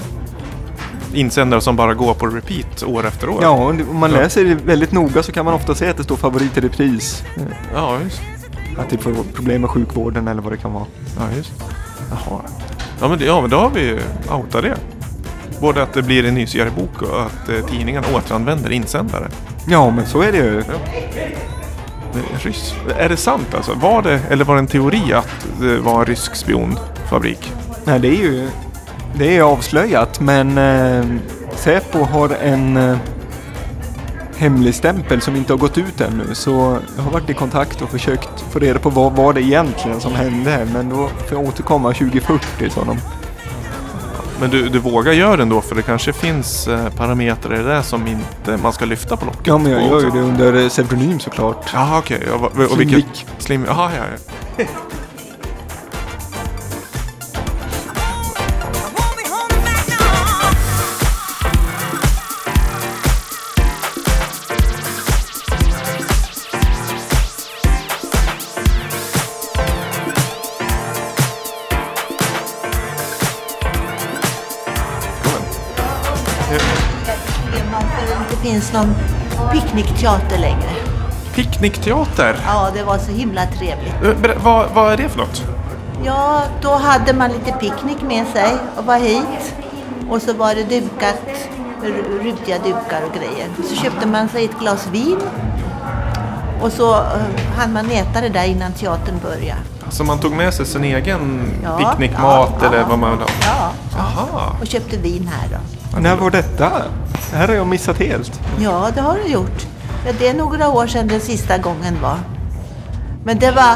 [1.14, 3.40] insändare som bara går på repeat år efter år.
[3.42, 3.50] Ja,
[3.90, 6.58] om man läser det väldigt noga så kan man ofta se att det står favorit
[6.58, 7.24] i repris.
[7.74, 8.22] Ja just.
[8.78, 10.86] Att det får problem med sjukvården eller vad det kan vara.
[11.20, 11.52] Ja, just.
[12.10, 12.40] Jaha.
[13.02, 14.00] Ja, men, det- ja, men då har vi ju
[14.32, 14.78] outat det.
[15.62, 19.28] Både att det blir en ny seriebok och att eh, tidningen återanvänder insändare.
[19.68, 20.58] Ja, men så är det ju.
[20.58, 20.64] Är,
[22.40, 22.76] rysk.
[23.00, 23.74] är det sant alltså?
[23.74, 27.54] Var det, eller var det en teori att det var en rysk spionfabrik?
[27.86, 28.50] Nej, det är ju
[29.14, 31.06] det är avslöjat, men eh,
[31.56, 32.98] Säpo har en eh,
[34.38, 36.36] hemlig stämpel som inte har gått ut ännu.
[36.36, 40.02] Så jag har varit i kontakt och försökt få reda på vad var det egentligen
[40.02, 40.68] som hände.
[40.74, 42.98] Men då får jag återkomma 2040, sa de.
[44.40, 47.84] Men du, du vågar göra det ändå för det kanske finns eh, parametrar i det
[47.84, 49.48] som inte man ska lyfta på locket.
[49.48, 51.70] Ja, men jag gör ju det under pseudonym såklart.
[51.74, 52.24] Jaha okej.
[52.42, 53.26] Va- och Slim vilket...
[53.38, 53.66] Slim...
[53.68, 54.04] Jaha, ja,
[54.58, 54.66] ja.
[78.78, 78.96] Någon
[79.52, 80.70] picknickteater längre.
[81.36, 82.36] Picknickteater.
[82.48, 83.94] Ja, det var så himla trevligt.
[84.04, 85.44] Eh, ber- Vad, vad är det för något?
[86.06, 89.54] Ja, då hade man lite picknick med sig och var hit.
[90.10, 91.22] Och så var det dukat,
[92.24, 93.48] rutiga dukar och grejer.
[93.70, 95.18] Så köpte man sig ett glas vin.
[96.62, 97.04] Och så uh,
[97.58, 99.60] hann man äta det där innan teatern började.
[99.90, 102.86] Så man tog med sig sin egen Ja, picknickmat ja, eller ja.
[102.90, 103.28] vad man vill ha?
[103.42, 104.56] Ja, Jaha.
[104.62, 105.77] och köpte vin här då.
[106.00, 106.72] När var detta?
[107.32, 108.42] Det här har jag missat helt.
[108.60, 109.68] Ja, det har du gjort.
[110.06, 112.18] Ja, det är några år sedan den sista gången var.
[113.24, 113.72] Men det var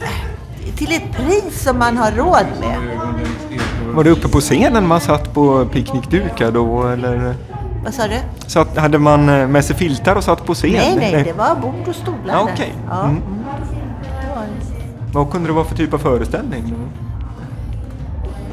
[0.00, 2.76] eh, till ett pris som man har råd med.
[3.94, 7.34] Var det uppe på scenen man satt på picknickdukar då eller?
[7.84, 8.16] Vad sa du?
[8.46, 10.70] Satt, hade man eh, med sig filtar och satt på scen?
[10.72, 12.52] Nej, nej, det var bord och stolar där.
[12.52, 12.74] okej.
[12.88, 13.16] Ja, Mm.
[13.16, 13.22] mm.
[15.12, 16.74] Vad kunde det vara för typ av föreställning?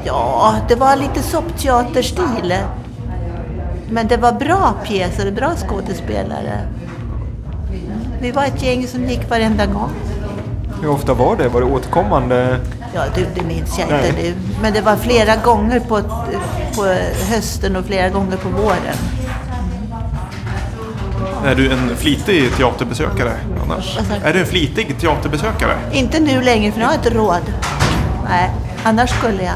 [0.04, 2.54] Ja, det var lite soppteaterstil.
[3.90, 6.60] Men det var bra pjäser och bra skådespelare.
[8.20, 9.90] Vi var ett gäng som gick varenda gång.
[10.82, 11.48] Hur ofta var det?
[11.48, 12.60] Var det återkommande?
[12.94, 14.22] Ja, du, det minns jag inte Nej.
[14.22, 14.34] nu.
[14.62, 16.00] Men det var flera gånger på,
[16.74, 16.84] på
[17.30, 18.96] hösten och flera gånger på våren.
[21.44, 23.98] Är du en flitig teaterbesökare annars?
[24.24, 25.78] Är du en flitig teaterbesökare?
[25.92, 27.52] Inte nu längre, för nu har jag inte råd.
[28.28, 28.50] Nej,
[28.84, 29.54] annars skulle jag.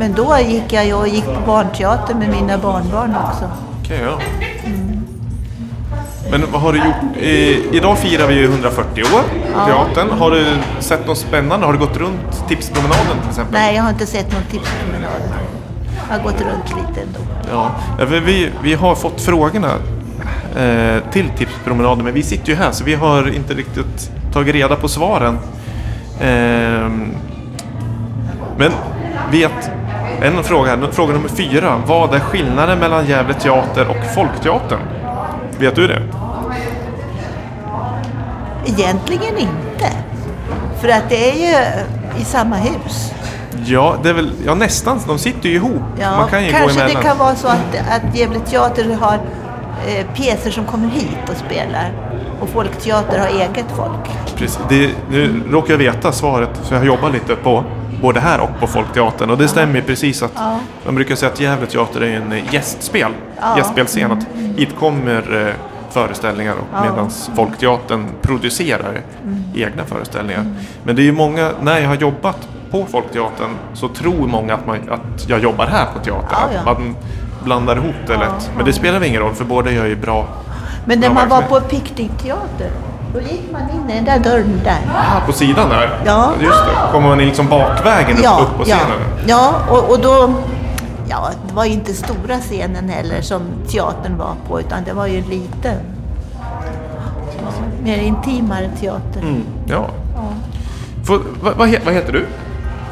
[0.00, 3.50] Men då gick jag och gick på barnteater med mina barnbarn också.
[3.80, 4.18] Okej, ja.
[6.30, 7.16] Men vad har du gjort?
[7.16, 9.22] Eh, idag firar vi ju 140 år,
[9.66, 10.18] teatern.
[10.18, 10.46] Har du
[10.78, 11.66] sett något spännande?
[11.66, 13.52] Har du gått runt Tipspromenaden till exempel?
[13.52, 15.22] Nej, jag har inte sett någon tipspromenad.
[16.08, 17.20] Jag har gått runt lite ändå.
[17.50, 19.70] Ja, ja, vi, vi har fått frågorna
[20.56, 24.76] eh, till Tipspromenaden, men vi sitter ju här så vi har inte riktigt tagit reda
[24.76, 25.38] på svaren.
[26.20, 27.14] Ehm,
[28.58, 28.72] men
[29.30, 29.70] vet,
[30.22, 31.82] en fråga här, fråga nummer fyra.
[31.86, 34.80] Vad är skillnaden mellan Gävle Teater och Folkteatern?
[35.58, 36.02] Vet du det?
[38.66, 39.86] Egentligen inte.
[40.80, 41.54] För att det är ju
[42.20, 43.12] i samma hus.
[43.64, 45.00] Ja, det är väl, ja nästan.
[45.06, 45.82] De sitter ju ihop.
[46.00, 47.02] Ja, Man kan ju gå kanske emellan.
[47.02, 49.14] det kan vara så att, att Gävle Teater har
[49.86, 51.92] eh, pjäser som kommer hit och spelar.
[52.40, 54.10] Och Folkteater har eget folk.
[54.36, 54.60] Precis.
[54.68, 57.64] Det, nu råkar jag veta svaret, för jag har jobbat lite på
[58.00, 59.30] både här och på Folkteatern.
[59.30, 60.58] Och det stämmer ju precis att Ja.
[60.84, 63.56] man brukar säga att Gävle Teater är en eh, gästspel, Ja.
[63.56, 64.12] gästspelscen.
[64.12, 65.54] Att hit kommer eh,
[65.90, 66.78] föreställningar Ja.
[66.78, 66.90] Mm.
[66.92, 69.00] medan Folkteatern producerar
[69.54, 70.44] egna föreställningar.
[70.82, 74.66] Men det är ju många, när jag har jobbat på Folkteatern så tror många att,
[74.66, 76.56] man, att jag jobbar här på teatern.
[76.58, 76.96] Att man
[77.44, 78.50] blandar ihop det lätt.
[78.56, 80.26] Men det spelar väl ingen roll för båda gör ju bra
[80.84, 82.70] Men när man var på picknickteater,
[83.14, 84.78] Då gick man in i den där dörren där.
[84.94, 85.98] Ah, på sidan där?
[86.06, 86.32] Ja.
[86.42, 86.92] Just det.
[86.92, 88.98] Kommer man in liksom bakvägen upp, Ja, upp på ja, scenen?
[89.26, 90.34] ja och, och då...
[91.08, 95.06] Ja, det var ju inte stora scenen heller som teatern var på, utan det var
[95.06, 95.76] ju en liten.
[97.42, 97.50] Ja,
[97.84, 99.22] mer intimare teater.
[99.66, 99.76] Ja.
[100.14, 100.22] Ja.
[101.04, 102.26] Får, vad, vad, he- vad heter du?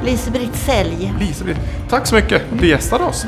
[0.05, 1.15] Lise-Britt Sälj.
[1.21, 1.45] Lisa.
[1.91, 2.43] Tack så mycket.
[2.53, 3.27] Du gästade oss.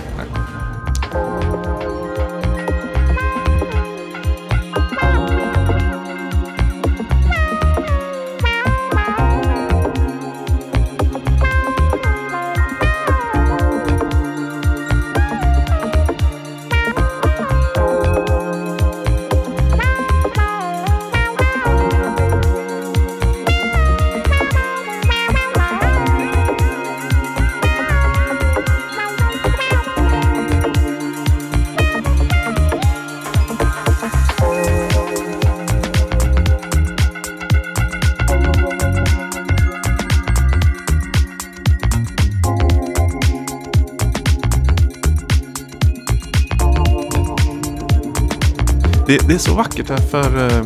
[49.11, 50.64] Det, det är så vackert här för eh,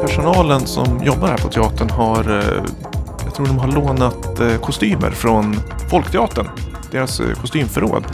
[0.00, 2.62] personalen som jobbar här på teatern har, eh,
[3.24, 5.56] jag tror de har lånat eh, kostymer från
[5.88, 6.48] Folkteatern.
[6.90, 8.04] Deras kostymförråd.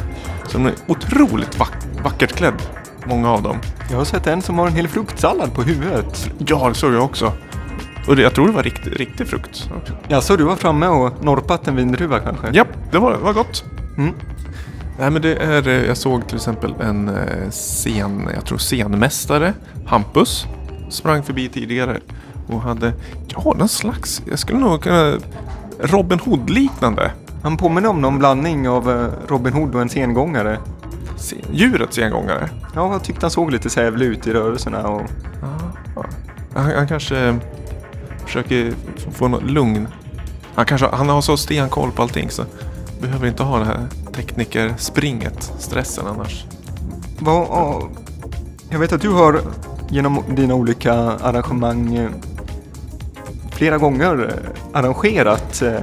[0.46, 1.72] Så de är otroligt vack,
[2.04, 2.62] vackert klädd,
[3.04, 3.56] många av dem.
[3.90, 6.30] Jag har sett en som har en hel fruktsallad på huvudet.
[6.38, 7.32] Ja, det såg jag också.
[8.08, 9.70] Och det, jag tror det var riktig, riktig frukt.
[10.08, 12.46] Ja, så du var framme och norpat en vindruva kanske?
[12.52, 13.64] Japp, det var, var gott.
[13.96, 14.14] Mm.
[14.98, 19.52] Nej men det är, eh, jag såg till exempel en eh, scen, jag tror scenmästare,
[19.86, 20.46] Hampus,
[20.88, 22.00] sprang förbi tidigare
[22.48, 22.92] och hade,
[23.28, 25.18] ja någon slags, jag skulle nog kunna,
[25.80, 27.10] Robin Hood-liknande.
[27.42, 30.58] Han påminner om någon blandning av eh, Robin Hood och en sengångare.
[31.16, 32.48] Se- Djurets sengångare.
[32.74, 35.02] Ja, jag tyckte han såg lite sävlig ut i rörelserna och
[36.54, 37.38] Han, han kanske
[38.26, 38.72] försöker
[39.12, 39.88] få något lugn.
[40.54, 42.42] Han, kanske, han har så stenkoll på allting så
[43.00, 46.44] behöver inte ha det här teknikerspringet, stressen annars.
[48.70, 49.40] Jag vet att du har
[49.90, 52.10] genom dina olika arrangemang eh,
[53.50, 55.80] flera gånger eh, arrangerat eh,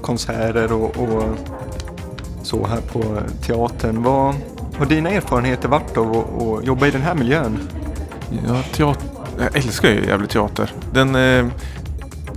[0.00, 1.22] konserter och, och
[2.42, 4.02] så här på teatern.
[4.02, 4.34] Vad
[4.78, 7.58] har dina erfarenheter varit av att, jobba i den här miljön?
[8.48, 9.08] Ja, teater.
[9.38, 10.72] Jag älskar ju jävligt teater.
[10.92, 11.50] Den, det,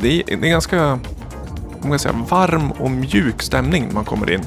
[0.01, 0.99] är, det är ganska
[1.87, 4.41] man säga, varm och mjuk stämning när man kommer in.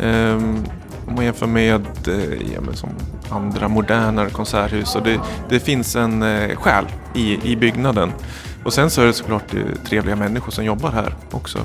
[0.00, 0.64] Ehm,
[1.08, 2.90] om man jämför med eh, ja, men som
[3.30, 4.96] andra modernare konserthus.
[4.96, 6.84] Och det, det finns en eh, själ
[7.14, 8.12] i, i byggnaden.
[8.64, 11.58] Och sen så är det såklart eh, trevliga människor som jobbar här också.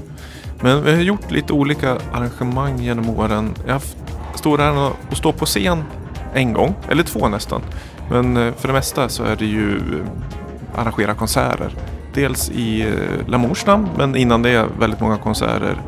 [0.62, 3.54] Men vi har gjort lite olika arrangemang genom åren.
[3.62, 3.98] Jag har haft
[4.36, 5.84] stora äran att stå på scen
[6.34, 7.62] en gång, eller två nästan.
[8.10, 9.80] Men eh, för det mesta så är det ju
[10.76, 11.76] arrangera konserter.
[12.14, 15.82] Dels i eh, Lamours namn, men innan det väldigt många konserter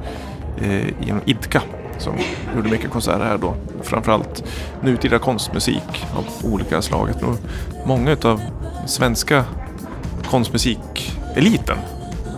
[0.99, 1.61] genom Idka
[1.97, 2.13] som
[2.55, 3.53] gjorde mycket konserter här då.
[3.81, 4.43] Framförallt
[4.81, 7.09] nutida konstmusik av olika slag.
[7.09, 7.35] Jag tror
[7.85, 8.41] många utav
[8.87, 9.43] svenska
[10.29, 11.77] konstmusikeliten,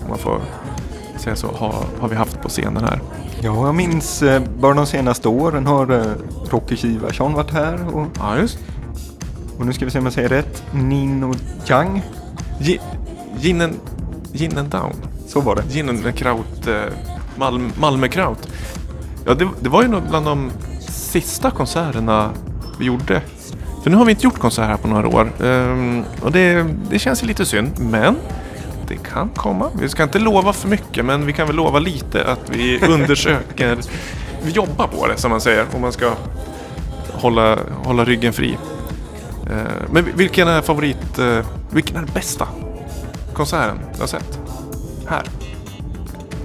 [0.04, 0.42] om man får
[1.18, 3.02] säga så, har, har vi haft på scenen här.
[3.42, 6.06] Ja, jag minns eh, bara de senaste åren har eh,
[6.50, 8.60] Rocky Kivarsson varit här och, Ja, just
[9.60, 10.64] och nu ska vi se om jag säger rätt.
[10.72, 11.34] Nino
[11.66, 12.02] Chang,
[12.60, 12.80] Gi-
[13.40, 13.74] Gin and,
[14.34, 14.94] gin and Down.
[15.28, 15.64] så var det.
[15.70, 16.82] Gin and Kraut, eh,
[17.36, 18.48] Malm, Malmö Kraut.
[19.28, 20.52] Ja, det, det var ju nog bland de
[20.90, 22.32] sista konserterna
[22.80, 23.22] vi gjorde.
[23.84, 25.32] För nu har vi inte gjort konsert här på några år.
[25.44, 28.16] Ehm, och det, det känns lite synd, men
[28.88, 29.70] det kan komma.
[29.80, 33.78] Vi ska inte lova för mycket, men vi kan väl lova lite att vi undersöker.
[34.44, 36.14] vi jobbar på det, som man säger, om man ska
[37.14, 38.58] hålla, hålla ryggen fri.
[39.50, 39.58] Eh,
[39.92, 42.48] men vilken är favorit, eh, vilken är den bästa
[43.34, 44.40] konserten du har sett?
[45.08, 45.24] Här.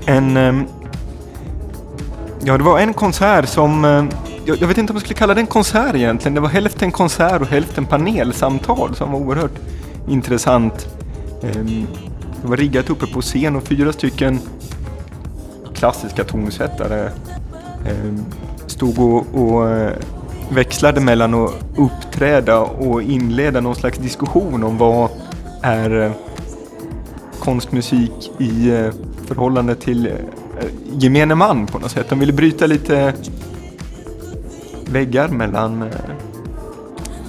[0.07, 0.37] En...
[0.37, 0.67] ehm,
[2.45, 3.85] ja, det var en konsert som...
[3.85, 4.05] Eh,
[4.45, 6.35] jag, jag vet inte om jag skulle kalla det en konsert egentligen.
[6.35, 9.59] Det var hälften konsert och hälften panelsamtal som var oerhört
[10.09, 10.89] intressant.
[11.43, 11.87] Ehm,
[12.43, 14.41] det var riggat uppe på scen och fyra stycken
[15.75, 17.11] klassiska tonsättare
[17.87, 18.25] ehm,
[18.67, 19.93] stod och, och eh,
[20.51, 25.11] växlade mellan att uppträda och inleda någon slags diskussion om vad
[25.63, 26.13] är eh,
[27.39, 28.71] konstmusik i
[29.27, 30.13] förhållande till
[30.99, 32.07] gemene man på något sätt.
[32.09, 33.15] De ville bryta lite
[34.87, 35.89] väggar mellan eh,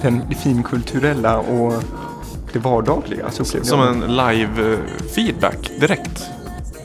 [0.02, 1.74] den, det finkulturella och
[2.54, 3.32] det vardagliga.
[3.32, 4.80] Så Som en live eh,
[5.16, 6.30] feedback direkt.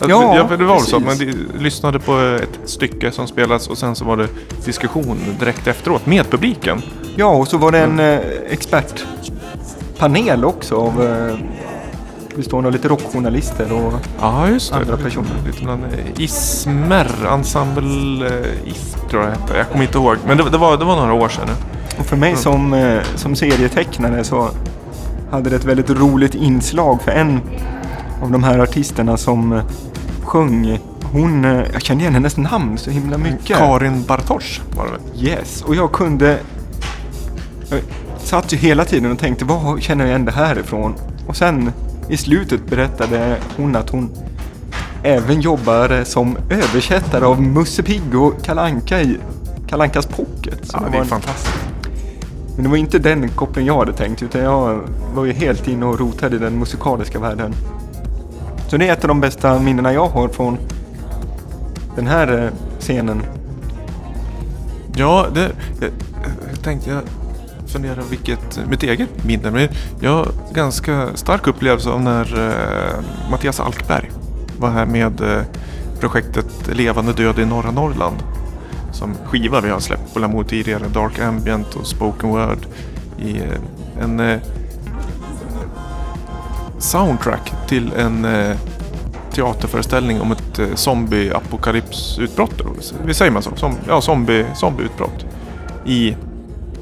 [0.01, 1.01] Att Ja, ja, det var väl så.
[1.01, 1.27] precis.
[1.27, 4.29] Man lyssnade på ett stycke som spelas och sen så var det
[4.65, 6.83] diskussion direkt efteråt med publiken.
[7.17, 8.21] Ja, och så var det en eh,
[8.51, 11.01] expertpanel också av
[12.39, 14.79] bestående av lite rockjournalister och Ja, just det.
[14.79, 15.31] Andra personer.
[15.47, 19.57] Lite bland eh, Ismer, Ensemble eh, Ism tror jag hette.
[19.57, 20.17] Jag kommer inte ihåg.
[20.27, 21.53] Men det, det, var, det var några år sedan nu.
[21.99, 24.51] Och för mig som, eh, som serietecknare så
[25.31, 27.41] hade det ett väldigt roligt inslag för en
[28.23, 29.63] av de här artisterna som eh,
[30.23, 30.79] sjöng.
[31.13, 33.57] Hon, jag kände igen hennes namn så himla mycket.
[33.57, 35.01] Karin Bartosz var det väl?
[35.25, 36.39] Yes, och jag kunde...
[37.71, 37.81] Jag
[38.19, 40.95] satt ju hela tiden och tänkte, var känner jag igen det här ifrån?
[41.27, 41.73] Och sen
[42.09, 44.11] i slutet berättade hon att hon
[45.03, 49.19] även jobbar som översättare av Musse Pigg och Kalanka i
[49.69, 50.71] Kalankas Pocket.
[50.73, 51.59] Ja, det var är fantastiskt.
[52.55, 54.81] Men det var inte den kopplingen jag hade tänkt utan jag
[55.15, 57.55] var ju helt inne och rotade i den musikaliska världen.
[58.69, 60.59] Så det är ett av de bästa minnena jag har från
[61.97, 62.51] den här eh,
[62.81, 63.23] scenen.
[64.97, 65.51] Ja, det,
[65.81, 65.91] jag,
[66.51, 67.03] jag tänkte jag
[67.69, 69.51] fundera vilket mitt eget minne.
[69.51, 69.69] Men
[70.01, 74.11] jag har ganska stark upplevelse av när eh, Mattias Alkberg
[74.59, 75.43] var här med eh,
[76.01, 78.17] projektet Levande död i norra Norrland.
[78.93, 80.89] Som skiva vi har släppt på Lamour tidigare.
[80.89, 82.67] Dark Ambient och Spoken Word.
[83.19, 84.39] I eh, en eh,
[86.79, 88.57] soundtrack till en eh,
[89.33, 92.61] teaterföreställning om ett eh, zombie-apokalypsutbrott.
[92.61, 93.57] eller Vi säger man så?
[93.57, 95.27] Som, ja, zombie, zombieutbrott
[95.87, 96.17] i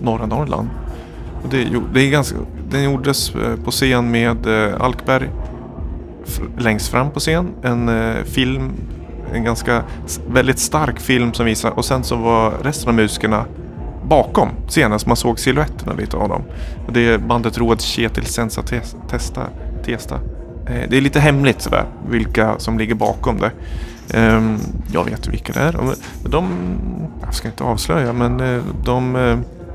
[0.03, 0.68] norra Norrland.
[1.42, 2.36] Och det, det är ganska,
[2.70, 5.30] den gjordes eh, på scen med eh, Alkberg
[6.59, 7.49] längst fram på scen.
[7.62, 8.70] En eh, film,
[9.32, 9.82] en ganska
[10.28, 13.44] väldigt stark film som visar och sen så var resten av musikerna
[14.09, 16.42] bakom scenen så man såg siluetterna lite av dem.
[16.86, 19.42] Och det är bandet Road Kjetil Sensa Tes- Testa,
[19.84, 20.20] Testa.
[20.88, 23.51] Det är lite hemligt sådär vilka som ligger bakom det.
[24.18, 24.59] Ehm,
[24.92, 25.76] jag vet vilka det är.
[26.28, 26.49] De-
[27.24, 29.12] jag ska inte avslöja men de,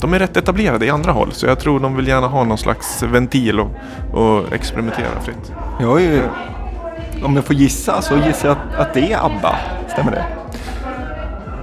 [0.02, 2.58] de är rätt etablerade i andra håll så jag tror de vill gärna ha någon
[2.58, 3.70] slags ventil och,
[4.14, 5.54] och experimentera fritt.
[5.80, 6.24] Jag ju,
[7.24, 9.56] om jag får gissa så gissar jag att, att det är ABBA.
[9.94, 10.26] Stämmer det?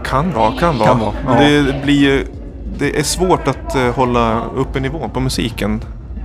[0.05, 0.89] Kan vara, kan vara.
[0.89, 1.41] Kan vara, ja.
[1.41, 2.26] Det, blir,
[2.78, 5.80] det är svårt att eh, hålla uppe nivån på musiken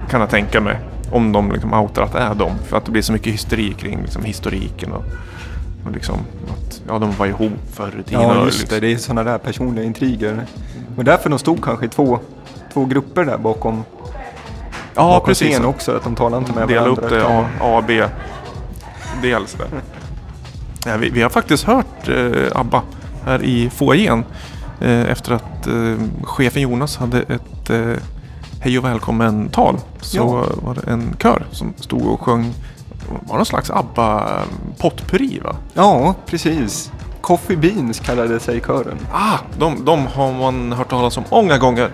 [0.09, 0.79] kan jag tänka mig.
[1.11, 2.51] Om de liksom outar att det är dem.
[2.67, 5.03] För att det blir så mycket hysteri kring liksom, historiken och,
[5.85, 6.15] och liksom
[6.49, 8.21] att ja, de var ihop förr i tiden.
[8.21, 8.87] Ja, just liksom, det.
[8.87, 10.45] Det är sådana där personliga intriger.
[10.97, 12.19] Och därför de stod kanske i två,
[12.73, 13.83] två grupper där bakom,
[14.95, 15.53] Ja, bakom precis.
[15.55, 15.95] scen också.
[15.95, 17.03] Att de talar inte med Dela varandra.
[17.03, 18.03] upp det A, A B.
[19.21, 19.67] Del sådär.
[20.85, 22.81] Ja, vi, vi har faktiskt hört eh, ABBA
[23.25, 24.23] här i foajén.
[24.81, 27.93] Eh, efter att eh, chefen Jonas hade ett eh,
[28.59, 29.77] hej och välkommen tal.
[30.01, 30.45] Så Ja.
[30.67, 32.53] var det en kör som stod och sjöng.
[33.21, 34.39] Var någon slags ABBA
[34.77, 35.55] potpurri va?
[35.73, 36.91] Ja, precis.
[37.21, 38.97] Coffee Beans kallade sig kören.
[39.13, 41.89] Ah, de, de har man hört talas om många gånger.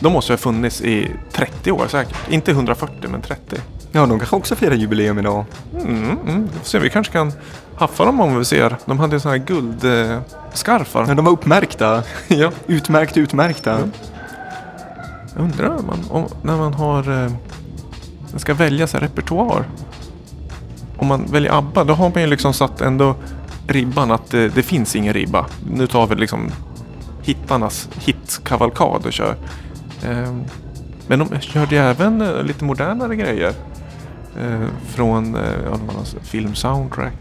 [0.00, 2.16] De måste ha funnits i 30 år säkert.
[2.30, 3.56] Inte 140 men 30.
[3.92, 5.44] Ja, de kanske också firar jubileum idag.
[5.74, 6.48] Mm, mm.
[6.62, 7.32] Se, vi kanske kan
[7.76, 8.76] haffa dem om vi ser.
[8.84, 11.06] De hade sådana här guldskarfar.
[11.06, 12.02] Men de var uppmärkta.
[12.28, 12.52] ja.
[12.66, 13.72] Utmärkt utmärkta.
[13.72, 13.92] Mm.
[15.34, 17.24] Jag undrar man, om, när man har...
[17.24, 17.32] Eh,
[18.30, 19.64] man ska välja så här repertoar.
[20.98, 23.14] Om man väljer ABBA, då har man ju liksom satt ändå
[23.66, 25.46] ribban att det, det finns ingen ribba.
[25.74, 26.50] Nu tar vi liksom
[27.22, 29.36] hittarnas hitkavalkad och kör.
[30.04, 30.34] Eh,
[31.06, 33.52] men de körde ju även eh, lite modernare grejer.
[34.40, 35.42] Eh, från eh,
[36.22, 37.14] filmsoundtrack.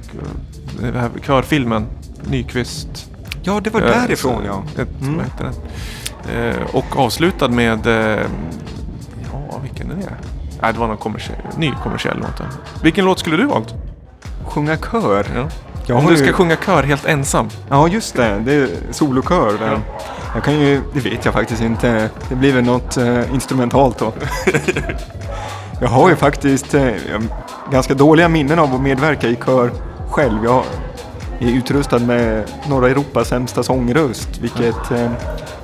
[0.81, 1.87] här körfilmen,
[2.29, 3.11] Nyqvist.
[3.43, 4.63] Ja, det var Eh, därifrån ja.
[4.81, 5.19] Ett, Mm.
[6.35, 7.87] Eh, och avslutad med...
[9.57, 10.13] Ja, vilken är det?
[10.61, 12.41] Nej, det var någon kommersiell, ny kommersiell låt.
[12.83, 13.73] Vilken låt skulle du valt?
[14.45, 15.25] Sjunga kör.
[15.35, 15.47] Ja.
[15.85, 17.49] Jag Om du ska ju- sjunga kör helt ensam.
[17.69, 18.39] Ja, just det.
[18.45, 19.57] Det är solokör.
[19.59, 19.71] där.
[19.71, 19.79] Ja.
[20.33, 22.09] Jag kan ju, det vet jag faktiskt inte.
[22.29, 24.13] Det blir väl något eh, instrumentalt då.
[25.81, 26.89] jag har ju faktiskt eh,
[27.71, 29.71] ganska dåliga minnen av att medverka i kör
[30.09, 30.43] själv.
[30.43, 30.63] Jag
[31.39, 35.11] är utrustad med norra Europas sämsta sångröst, vilket eh,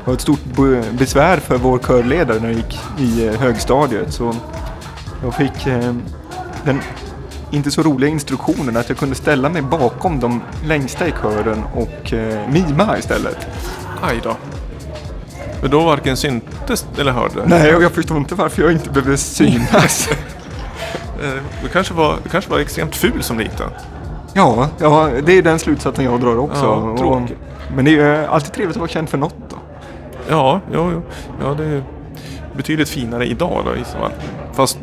[0.05, 4.13] var ett stort be- besvär för vår körledare när jag gick i eh, högstadiet.
[4.13, 4.35] Så
[5.23, 5.93] jag fick eh,
[6.65, 6.81] den
[7.51, 12.13] inte så roliga instruktionen att jag kunde ställa mig bakom de längsta i kören och
[12.13, 13.47] eh, mima istället.
[14.01, 14.35] Aj då.
[15.61, 17.43] Men då varken syntes eller hörde?
[17.45, 20.09] Nej, och jag förstår inte varför jag inte behöver synas.
[21.63, 23.69] Du kanske var, du kanske var extremt ful som liten.
[24.33, 26.63] ja, ja, det är den slutsatsen jag drar också.
[26.63, 27.21] Ja, och,
[27.75, 29.35] men det är alltid trevligt att vara känd för något
[30.29, 31.01] Ja, jo, jo.
[31.41, 31.83] ja det är
[32.55, 34.11] betydligt finare idag då i så fall.
[34.53, 34.79] Fast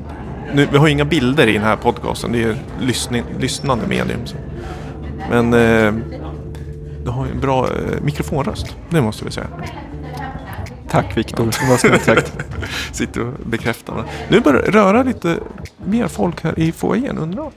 [0.55, 2.33] nu, vi har ju inga bilder i den här podcasten.
[2.33, 4.27] Det är lyssning, lyssnande medium.
[4.27, 4.37] Så.
[5.31, 5.93] Men eh,
[7.05, 8.77] du har ju en bra eh, mikrofonröst.
[8.91, 9.47] Det måste vi säga.
[10.89, 11.51] Tack Viktor,
[11.97, 12.33] sagt.
[12.93, 14.05] Sitter och bekräftar det.
[14.29, 15.39] Nu börjar det röra lite
[15.85, 17.19] mer folk här i foajén.
[17.19, 17.51] Undrar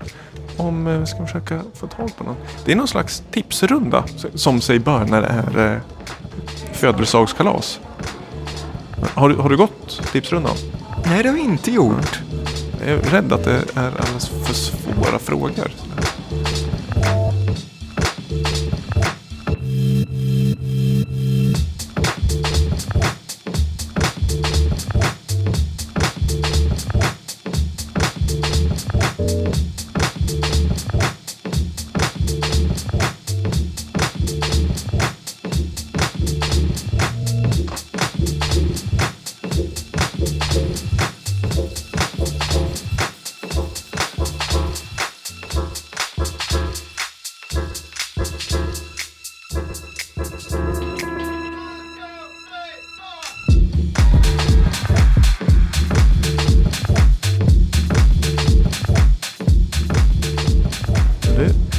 [0.57, 2.35] om eh, vi ska försöka få tag på någon.
[2.65, 4.03] Det är någon slags tipsrunda
[4.35, 5.79] som sig bör när det är eh,
[6.83, 7.79] födelsedagskalas.
[9.13, 10.55] Har du, har du gått tipsrundan?
[11.05, 12.19] Nej, det har jag inte gjort.
[12.79, 15.71] Jag är rädd att det är alldeles för svåra frågor.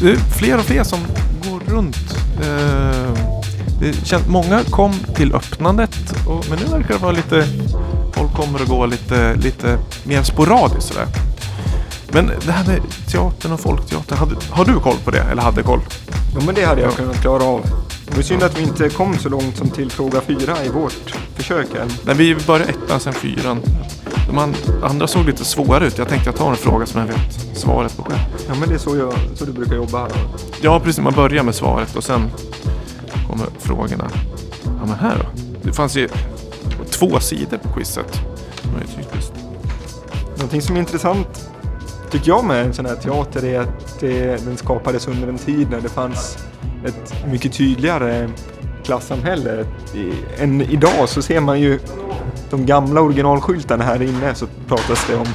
[0.05, 1.01] Det, är fler och fler som
[1.51, 2.17] går runt.
[2.43, 3.19] Eh,
[3.81, 5.97] det känns, många kom till öppnandet
[6.29, 7.47] och, men nu verkar det vara lite
[8.13, 11.07] Folk kommer och går lite, lite mer sporadiskt sådär.
[12.09, 12.81] Men det här med
[13.13, 15.21] teatern och folkteater, hade, har du koll på det?
[15.21, 15.81] Eller hade koll?
[16.35, 17.61] Ja, men det hade jag kunnat klara av.
[18.07, 21.15] Det var synd att vi inte kom så långt som till fråga fyra i vårt
[21.35, 21.89] försök än.
[22.05, 23.61] När vi började ettan, sen fyran.
[24.35, 25.99] De an- andra såg lite svåra ut.
[25.99, 28.19] Jag tänkte jag tar en fråga som jag vet svaret på själv.
[28.49, 30.11] Ja, men det är så, jag, så du brukar jobba här.
[30.63, 31.03] Ja, precis.
[31.03, 32.31] Man börjar med svaret och sen
[33.31, 34.11] kommer frågorna.
[34.65, 35.41] Ja, men här då.
[35.63, 36.09] Det fanns ju
[36.91, 38.13] två sidor på quizet.
[38.63, 39.33] Det var ju typiskt.
[40.37, 41.51] Någonting som är intressant
[42.11, 45.71] tycker jag med en sån här teater är att det, den skapades under en tid
[45.71, 46.39] när det fanns
[46.85, 48.29] ett mycket tydligare
[48.85, 49.67] klassamhälle.
[49.95, 50.13] I,
[50.43, 51.79] än idag så ser man ju
[52.57, 55.27] de gamla originalskyltarna här inne så pratas det om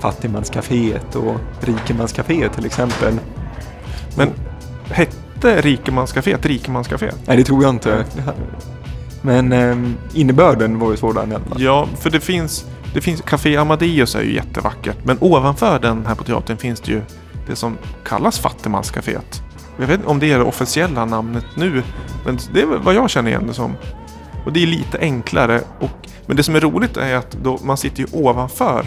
[0.00, 3.14] fattigmanscaféet och rikemanscaféet till exempel.
[4.16, 4.30] Men
[4.90, 7.10] hette Rikemanscaféet Rikemanscafé?
[7.26, 8.04] Nej, det tror jag inte.
[9.22, 9.76] Men eh,
[10.14, 11.62] innebörden var ju sådan i alla fall.
[11.62, 14.96] Ja, för det finns, det finns Café Amadeus är ju jättevackert.
[15.04, 17.02] Men ovanför den här på teatern finns det ju
[17.46, 19.42] det som kallas Fattigmanscaféet.
[19.78, 21.82] Jag vet inte om det är det officiella namnet nu.
[22.24, 23.76] Men det är vad jag känner igen det som.
[24.44, 25.60] Och det är lite enklare.
[25.78, 25.90] Och,
[26.30, 28.84] men det som är roligt är att då, man sitter ju ovanför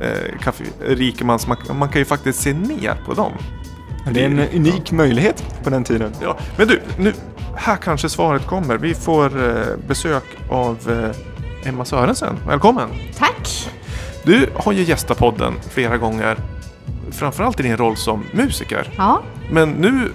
[0.00, 1.46] eh, Café Rikemans.
[1.46, 3.32] Man, man kan ju faktiskt se ner på dem.
[4.12, 6.12] Det är en unik möjlighet på den tiden.
[6.22, 7.12] Ja, men du, nu,
[7.56, 8.78] här kanske svaret kommer.
[8.78, 12.36] Vi får eh, besök av eh, Emma Sörensen.
[12.46, 12.88] Välkommen!
[13.16, 13.70] Tack!
[14.22, 16.36] Du har ju gästat podden flera gånger.
[17.10, 18.90] Framförallt i din roll som musiker.
[18.96, 20.12] Ja, Men nu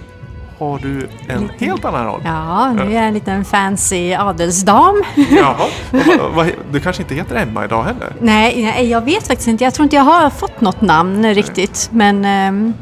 [0.58, 1.64] har du en Lite.
[1.64, 2.20] helt annan roll.
[2.24, 5.02] ja nu är jag en liten fancy adelsdam.
[5.30, 5.66] Jaha.
[6.72, 8.12] Du kanske inte heter Emma idag heller?
[8.20, 9.64] nej, jag vet faktiskt inte.
[9.64, 11.88] Jag tror inte jag har fått något namn riktigt.
[11.92, 12.74] Men ehm,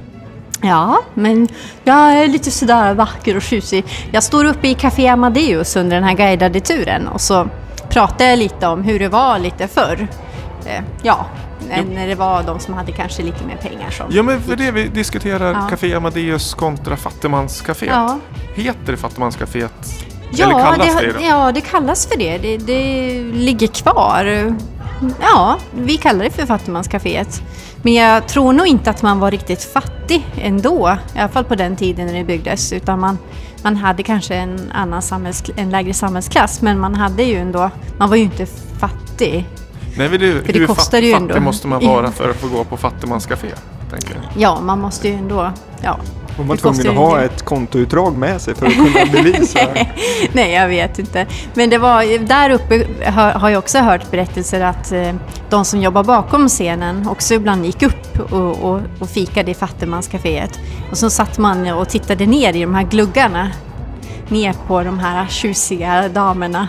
[0.62, 1.48] ja, men
[1.84, 3.84] jag är lite sådär vacker och tjusig.
[4.12, 7.48] Jag står uppe i Café Amadeus under den här guidade turen och så
[7.88, 10.08] pratar jag lite om hur det var lite förr.
[11.76, 14.06] Ja, när det var de som hade kanske lite mer pengar som...
[14.10, 15.66] Ja, men för det vi diskuterar Ja.
[15.70, 17.92] Café Amadeus kontra Fattigmanscaféet.
[17.94, 18.18] Ja.
[18.54, 20.04] Heter det Fattigmanscaféet?
[20.34, 21.18] Ja, Eller kallas det, det, då?
[21.24, 22.38] ja, det kallas för det.
[22.38, 22.56] det.
[22.58, 24.54] Det ligger kvar.
[25.20, 27.42] Ja, vi kallar det för Fattigmanscaféet.
[27.82, 30.96] Men jag tror nog inte att man var riktigt fattig ändå.
[31.14, 32.72] I alla fall på den tiden när det byggdes.
[32.72, 33.18] Utan man,
[33.62, 36.62] man hade kanske en, annan samhälls, en lägre samhällsklass.
[36.62, 38.46] Men man hade ju ändå, man var ju inte
[38.78, 39.46] fattig.
[39.96, 41.40] Nej, men det, För det hur kostar fatt- ju fattig ändå.
[41.40, 43.48] måste man vara för att få gå på Fattigmanscafé?
[43.90, 44.42] Tänker jag.
[44.42, 45.52] Ja, man måste ju ändå...
[45.82, 45.98] Ja.
[46.38, 49.58] Man var Det kostar tvungen att ha ett kontoutdrag med sig för att kunna bevisa.
[50.32, 51.26] Nej, jag vet inte.
[51.54, 55.14] Men det var, där uppe har, har jag också hört berättelser att eh,
[55.50, 60.58] de som jobbar bakom scenen också ibland gick upp och, och, och fikade i Fattigmanscaféet.
[60.90, 63.50] Och så satt man och tittade ner i de här gluggarna.
[64.28, 66.68] Ner på de här tjusiga damerna.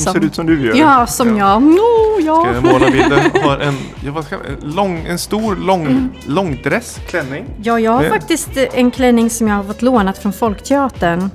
[0.00, 0.74] Som, ser ut som du gör.
[0.76, 1.62] Ja, som jag.
[1.62, 2.40] No, ja.
[2.44, 3.20] Ska jag måla bilden?
[3.42, 3.74] Har en,
[4.04, 6.08] ja, vad ska, en, lång, en stor lång, Mm.
[6.26, 7.44] långdress, klänning.
[7.62, 11.30] Ja, jag har Det- faktiskt en klänning som jag har fått lånat från Folkteatern.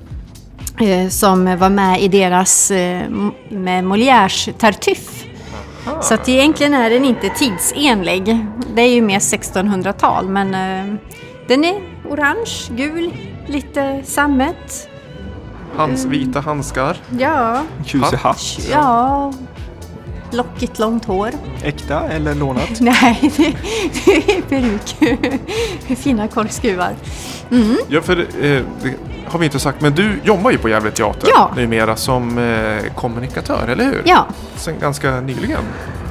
[0.82, 3.10] Eh, som var med i deras, eh,
[3.50, 5.26] med Molières Tartuffe.
[6.02, 8.46] Så att egentligen är den inte tidsenlig.
[8.76, 10.96] Det är ju mer 1600-tal men eh,
[11.48, 11.76] den är
[12.10, 13.14] orange, gul,
[13.48, 14.90] lite sammet.
[15.76, 16.12] Hans Mm.
[16.20, 16.98] vita handskar.
[17.20, 18.58] Ja, Tjusig hatt.
[18.72, 19.34] ja.
[20.32, 21.30] Lockigt långt hår.
[21.64, 22.70] Äkta eller lånat?
[22.80, 23.54] Nej, det,
[24.06, 24.96] det är peruk.
[26.00, 26.92] Fina korkskruvar.
[27.90, 28.26] Ja, för eh,
[28.82, 28.94] det,
[29.28, 31.52] har vi inte sagt, men du jobbar ju på Gävle Teater Ja.
[31.56, 34.02] numera som eh, kommunikatör, eller hur?
[34.06, 35.60] Ja, Sen ganska nyligen.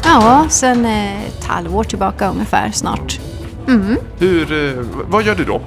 [0.05, 3.21] ja sen eh, ett halvår tillbaka ungefär snart.
[4.19, 5.61] Hur, eh, vad gör du då?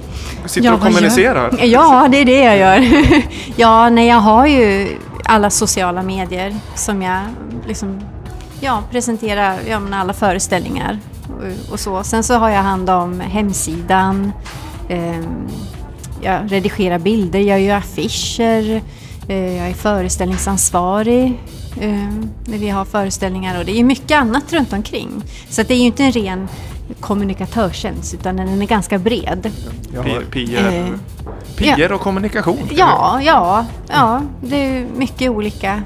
[0.46, 1.50] Sitter Ja, och kommunicerar?
[1.50, 1.64] Gör?
[1.64, 2.88] Ja, det är det jag gör.
[3.56, 4.88] ja, nej, jag har ju
[5.24, 7.20] alla sociala medier som jag
[7.66, 8.00] liksom,
[8.60, 10.98] ja, presenterar ja, alla föreställningar
[11.28, 12.04] och, och så.
[12.04, 14.32] Sen så har jag hand om hemsidan,
[14.88, 15.48] ehm,
[16.22, 18.82] jag redigerar bilder, jag gör affischer,
[19.28, 21.40] eh, jag är föreställningsansvarig
[21.80, 22.08] eh,
[22.44, 25.22] när vi har föreställningar och det är mycket annat runt omkring.
[25.48, 26.48] Så det är ju inte en ren
[27.00, 29.50] kommunikatörstjänst utan den är ganska bred.
[29.92, 30.86] P- har, PR, Eh,
[31.56, 32.68] PR och kommunikation?
[32.70, 34.22] Ja, ja, ja.
[34.42, 35.82] Det är mycket olika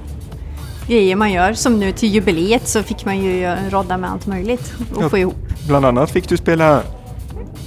[0.89, 1.53] grejer man gör.
[1.53, 5.09] Som nu till jubileet så fick man ju rodda med allt möjligt och Ja.
[5.09, 5.37] få ihop.
[5.69, 6.81] bland annat fick du spela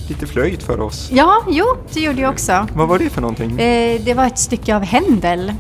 [0.10, 1.10] lite flöjt för oss.
[1.12, 2.68] Ja, jo, det gjorde jag också.
[2.74, 3.60] Vad var det för någonting?
[3.60, 5.54] Eh, det var ett stycke av Händel.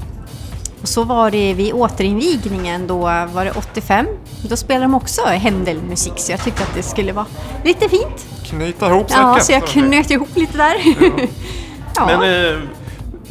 [0.82, 2.98] Och så var det vid återinvigningen, då
[3.34, 4.06] var det 85.
[4.50, 7.26] Då spelade de också Händel-musik så jag tyckte att det skulle vara
[7.64, 8.26] lite fint.
[8.46, 9.46] Knyta ihop Ja, säcken.
[9.46, 10.76] så jag knöt ihop lite där.
[11.96, 12.06] Ja.
[12.20, 12.60] Men eh,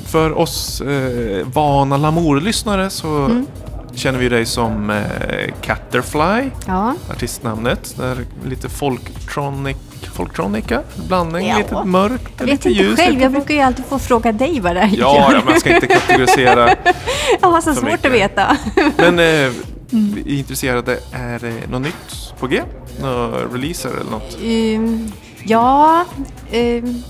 [0.07, 3.47] för oss eh, vana Lamour-lyssnare så Mm.
[3.95, 6.95] känner vi dig som eh, Catterfly, ja.
[7.11, 7.95] artistnamnet.
[7.99, 9.77] Där lite folktronic,
[10.17, 11.59] folktronica, blandning, Ja.
[11.59, 12.99] lite mörkt, Jag lite vet inte ljus.
[13.01, 15.75] själv, jag brukar ju alltid få fråga dig vad det är Ja, ja, man ska
[15.75, 16.69] inte kategorisera.
[17.41, 18.07] Jag har så för svårt mycket.
[18.07, 18.57] att veta.
[18.97, 19.53] Men eh,
[19.93, 20.15] Mm.
[20.15, 22.63] vi är intresserade, är det något nytt på G?
[23.01, 24.37] Några releaser eller något?
[24.43, 25.13] Um,
[25.45, 26.05] ja,
[26.53, 27.03] um,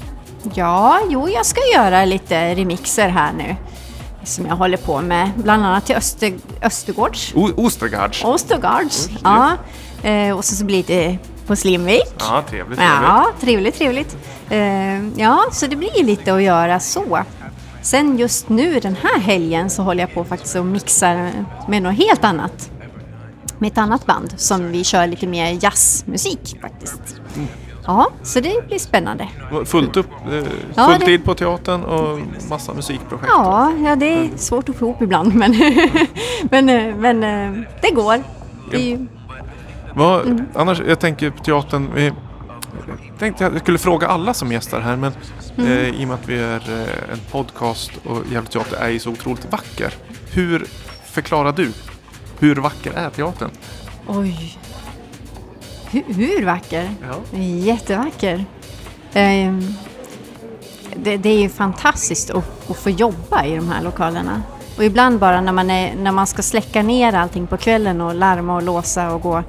[0.54, 3.56] ja, jo, jag ska göra lite remixer här nu.
[4.24, 6.32] Som jag håller på med, bland annat till Öster,
[6.62, 7.32] Östergårds.
[7.34, 8.24] O- Ostergards?
[8.24, 9.52] Östergårds, Oj, ja.
[10.02, 12.14] Eh, och så, så blir det på Slimvik.
[12.18, 12.78] Ja, trevligt.
[12.78, 13.02] trevligt.
[13.02, 14.16] Ja, trevligt, trevligt.
[14.50, 17.22] Eh, ja, så det blir lite att göra så.
[17.82, 21.30] Sen just nu den här helgen så håller jag på faktiskt och mixar
[21.68, 22.70] med något helt annat.
[23.58, 27.00] Med ett annat band som vi kör lite mer jazzmusik faktiskt.
[27.86, 29.28] Ja, så det blir spännande.
[29.64, 30.44] Fullt upp, eh,
[30.74, 32.18] Ja, det- tid på teatern och
[32.50, 33.28] massa musikprojekt.
[33.28, 35.56] Ja, ja det är svårt att få ihop ibland men,
[36.50, 37.20] men, eh, men
[37.82, 38.22] det går.
[38.70, 39.06] Det är ju,
[39.96, 40.46] Vad, Mm.
[40.54, 41.90] Annars, jag tänker på teatern.
[41.94, 45.12] Vi, jag tänkte jag skulle fråga alla som gästar här men
[45.58, 45.72] Mm.
[45.72, 48.98] eh, i och med att vi är eh, en podcast och Gävle Teater är ju
[48.98, 49.92] så otroligt vacker.
[50.32, 50.66] Hur
[51.04, 51.72] förklarar du?
[52.38, 53.50] Hur vacker är teatern?
[54.08, 54.58] oj.
[55.90, 56.90] Hur, hur vacker?
[57.32, 57.38] Ja.
[57.38, 58.44] Jättevacker.
[59.14, 59.74] Ehm,
[60.96, 64.42] det, det är ju fantastiskt att, att få jobba i de här lokalerna.
[64.76, 68.14] Och ibland bara när man, är, när man ska släcka ner allting på kvällen och
[68.14, 69.42] larma och låsa och gå.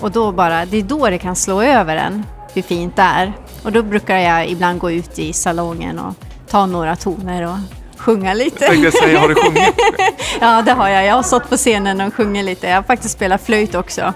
[0.00, 2.24] Och då bara, det är då det kan slå över en
[2.54, 3.32] hur fint det är.
[3.62, 6.14] Och då brukar jag ibland gå ut i salongen och
[6.50, 7.58] ta några toner och
[7.96, 8.64] sjunga lite.
[8.64, 9.74] Jag tänkte säga, har du sjungit?
[10.40, 11.06] Ja, det har jag.
[11.06, 12.66] Jag har stått på scenen och sjungit lite.
[12.66, 14.12] Jag har faktiskt spelat flöjt också.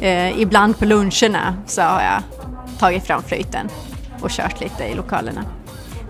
[0.00, 2.22] Eh, ibland på luncherna så har jag
[2.78, 3.68] tagit fram flöjten
[4.20, 5.44] och kört lite i lokalerna.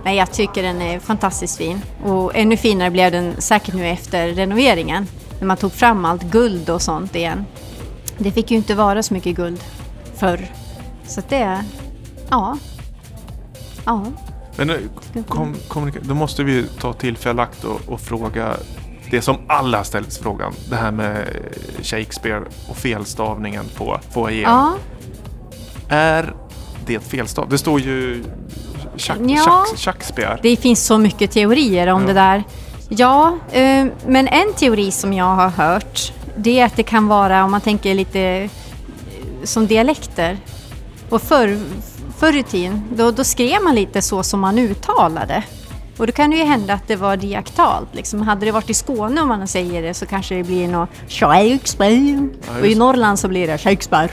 [0.05, 1.83] Nej, jag tycker den är fantastiskt fin.
[2.05, 5.07] Och ännu finare blev den säkert nu efter renoveringen.
[5.39, 7.47] När man tog fram allt guld och sånt igen.
[8.23, 9.61] Det fick ju inte vara så mycket guld
[10.17, 10.41] förr.
[11.07, 11.65] Så att det,
[12.31, 12.59] ja.
[13.85, 14.05] Ja.
[14.57, 14.89] Men
[15.29, 18.57] kom, kommunika- då måste vi ta tillfälle akt och, och fråga
[19.11, 20.53] det som alla har ställt frågan.
[20.71, 21.29] Det här med
[21.83, 24.43] Shakespeare och felstavningen på foajén.
[24.51, 24.75] ja.
[25.89, 26.35] Är
[26.87, 27.49] det felstav?
[27.49, 28.25] Det står ju
[28.97, 29.65] Ja.
[29.77, 30.39] Shakespeare.
[30.43, 32.07] Det finns så mycket teorier om Ja.
[32.09, 32.45] det där.
[32.89, 37.45] Ja, eh, men en teori som jag har hört det är att det kan vara,
[37.45, 38.51] om man tänker lite eh,
[39.45, 40.39] som dialekter.
[41.09, 41.59] Och förr,
[42.19, 45.43] förr i tiden, då, då skrev man lite så som man uttalade.
[45.97, 47.89] Och då kan det ju hända att det var diaktalt.
[47.93, 48.23] Liksom.
[48.23, 52.29] Hade det varit i Skåne om man säger det så kanske det blir något Shakespeare.
[52.61, 52.75] och i.
[52.75, 54.09] Norrland så blir det Shakespeare.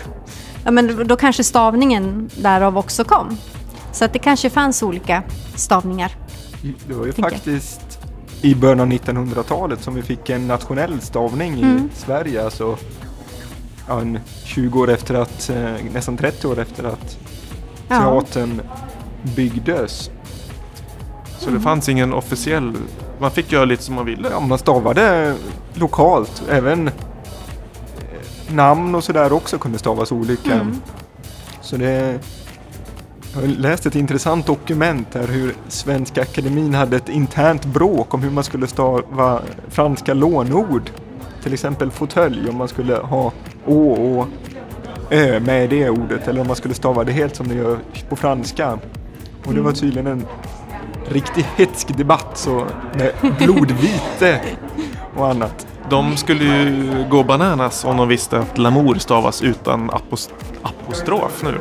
[0.64, 3.38] Ja, men då- kanske stavningen därav också kom.
[3.92, 5.24] Så att det kanske fanns olika
[5.56, 6.12] stavningar.
[6.88, 7.82] Det var ju faktiskt
[8.42, 11.90] i början av 1900-talet som vi fick en nationell stavning i Mm.
[11.96, 12.44] Sverige.
[12.46, 12.78] Alltså
[13.88, 17.18] ja, en 20 år efter att, eh, nästan 30 år efter att
[17.90, 18.00] Ja.
[18.00, 18.62] teatern
[19.36, 20.10] byggdes.
[21.40, 22.74] Så det fanns ingen officiell...
[23.20, 24.30] Man fick göra lite som man ville.
[24.32, 25.36] Ja, man stavade
[25.74, 26.44] lokalt.
[26.50, 26.94] Även eh,
[28.54, 30.54] namn och sådär också kunde stavas olika.
[30.54, 30.82] Mm.
[31.62, 32.20] Så det...
[33.38, 38.24] Jag har läst ett intressant dokument där hur Svenska Akademin hade ett internt bråk om
[38.24, 40.90] hur man skulle stava franska lånord.
[41.44, 43.32] Till exempel fåtölj, om man skulle ha
[43.66, 44.28] å och
[45.10, 47.80] ö med i det ordet eller om man skulle stava det helt som det gör
[48.10, 48.80] på franska.
[49.46, 50.26] Och det var tydligen en
[51.08, 54.42] riktig hetsk debatt så med blodvite
[55.16, 55.68] och annat.
[55.90, 60.30] De skulle ju gå bananas om de visste att Lamour stavas utan apos
[60.62, 61.54] apostrof nu.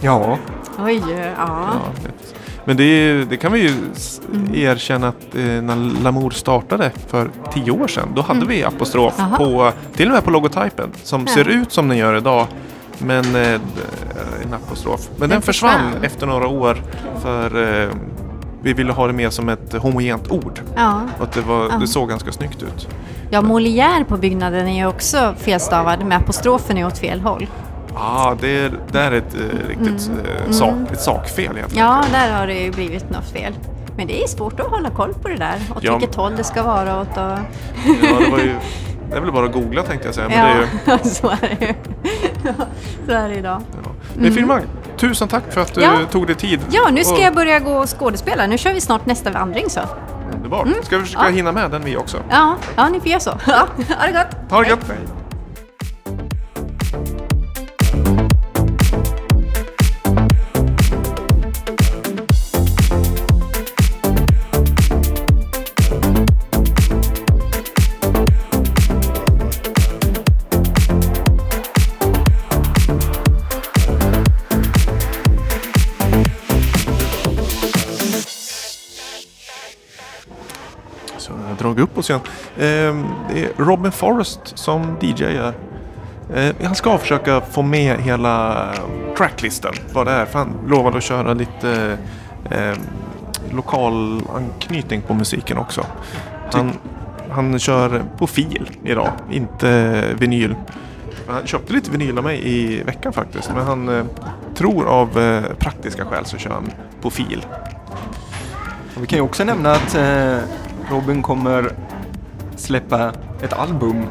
[0.00, 0.38] Ja,
[0.84, 1.24] Oj, ja.
[1.36, 1.70] Ja,
[2.64, 4.20] men det, det kan vi ju s-
[4.54, 9.72] erkänna att eh, när Lamour startade för tio år sedan, då hade vi apostrof på,
[9.96, 11.34] till och med på logotypen, som Ja.
[11.34, 12.46] ser ut som den gör idag.
[12.98, 13.60] Men eh,
[14.44, 15.00] en apostrof.
[15.16, 16.04] Men den, försvann, försvann.
[16.04, 16.76] efter några år
[17.22, 17.88] för eh,
[18.64, 20.60] vi ville ha det mer som ett homogent ord.
[20.76, 21.00] ja.
[21.18, 21.76] Och att det, var, Ja.
[21.80, 22.88] det såg ganska snyggt ut.
[23.30, 27.46] Ja, Molière på byggnaden är ju också felstavad med apostrofen är åt fel håll.
[27.94, 30.10] Ja, det är, det är ett eh, riktigt
[30.46, 31.64] eh, sak, ett sakfel Mm.
[31.74, 33.52] Ja, där har det ju blivit något fel.
[33.96, 35.54] Men det är svårt att hålla koll på det där.
[35.76, 35.96] Åt Ja.
[35.98, 37.22] vilket håll det ska vara åt och...
[37.22, 38.54] Ja, det, var ju,
[39.10, 40.28] det är väl bara att googla tänkte jag säga.
[40.28, 41.74] Men det är ju, Ja, så är det ju.
[42.44, 42.52] Ja,
[43.06, 43.62] så är det idag.
[43.84, 43.90] Ja.
[44.14, 44.62] Men Firmang,
[45.08, 46.00] tusen tack för att du Mm.
[46.00, 46.06] Ja.
[46.06, 46.60] tog dig tid.
[46.70, 48.46] Ja, nu ska Och- jag börja gå och skådespela.
[48.46, 49.80] Nu kör vi snart nästa vandring så.
[50.34, 50.68] Underbart.
[50.82, 51.32] Ska vi försöka Mm.
[51.32, 51.36] Ja.
[51.36, 52.16] hinna med den vi också?
[52.30, 53.30] Ja, ja ni får göra så.
[53.46, 53.66] Ja,
[53.98, 54.50] ha det gott!
[54.50, 54.78] Ha det gött!
[54.86, 54.92] Så
[81.84, 82.22] upp oss igen.
[82.58, 85.54] Ehm, det är Robin Forrest som DJar.
[86.34, 88.68] Eh, han ska försöka få med hela
[89.16, 89.72] tracklisten.
[89.92, 90.26] Vad det är.
[90.26, 91.98] För han lovade att köra lite
[92.50, 92.74] eh,
[93.50, 95.86] lokal anknytning på musiken också.
[96.52, 96.72] Han,
[97.30, 100.54] han kör på fil idag, inte vinyl.
[101.28, 103.50] Han köpte lite vinyl av mig i veckan faktiskt.
[103.54, 104.04] Men han eh,
[104.54, 106.72] tror av eh, praktiska skäl så kör han
[107.02, 107.46] på fil.
[108.96, 110.38] och vi kan ju också nämna att eh,
[110.90, 111.72] Robin kommer
[112.56, 113.12] släppa
[113.42, 114.06] ett album.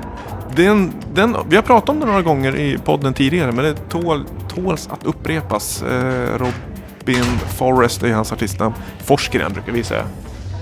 [0.55, 4.25] Den, den, vi har pratat om det några gånger i podden tidigare men det tål,
[4.47, 5.83] tåls att upprepas.
[5.83, 7.23] Eh, Robin
[7.57, 8.75] Forrest är hans artistnamn.
[9.03, 10.03] Forsgren brukar vi säga.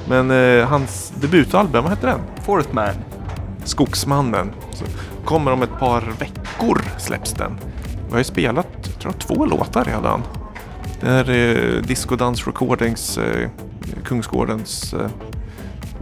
[0.09, 2.20] Men eh, hans debutalbum, vad heter den?
[2.45, 2.93] Forest Man.
[3.64, 4.51] Skogsmannen.
[4.72, 4.86] Så
[5.26, 7.57] kommer om ett par veckor släpps den.
[8.05, 10.22] Vi har ju spelat, jag tror två låtar redan.
[11.01, 13.49] Det är eh, Disco Dance Recordings, eh,
[14.03, 15.09] Kungsgårdens, eh,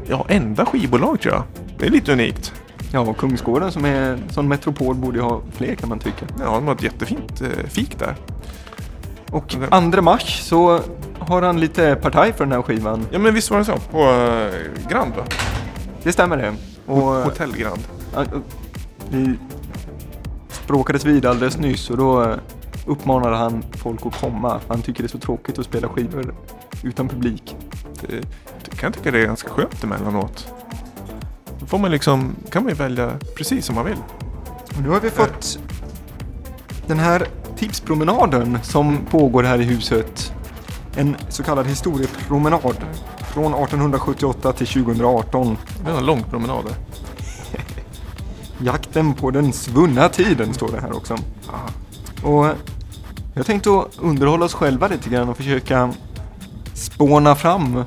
[0.10, 1.44] ja enda skivbolag tror jag.
[1.80, 2.54] Det är lite unikt.
[2.92, 6.26] Ja, Kungsgården som är som metropol borde ju ha fler kan man tycka.
[6.40, 8.16] Ja, de har ett jättefint eh, fik där.
[9.32, 9.50] Och
[9.92, 10.80] 2 mars så
[11.20, 13.08] har han lite partaj för den här skivan.
[13.12, 13.78] Ja men visst var det så?
[13.92, 15.24] På eh, Grand va?
[16.04, 16.54] Det stämmer det.
[16.86, 17.80] Och Hotell Grand.
[18.14, 18.26] Ja,
[19.10, 19.36] Vi
[20.50, 22.36] språkades vid alldeles nyss och då eh,
[22.86, 24.60] uppmanade han folk att komma.
[24.68, 26.36] Han tycker det är så tråkigt att spela skivor
[26.84, 27.56] utan publik.
[28.02, 28.24] Det
[28.70, 30.54] kan jag tycka det är ganska skönt emellanåt.
[31.60, 33.98] Då får man liksom, kan man ju välja precis som man vill.
[34.78, 35.60] Och nu har vi fått
[36.88, 40.34] den här tipspromenaden som pågår här i huset.
[40.96, 42.76] En så kallad historiepromenad
[43.34, 45.58] från 1878 till 2018.
[45.84, 46.66] Det är en lång promenad.
[48.62, 51.18] Jakten på den svunna tiden står det här också.
[52.24, 52.48] Och
[53.34, 55.94] jag tänkte underhålla oss själva lite grann och försöka
[56.74, 57.84] spåna fram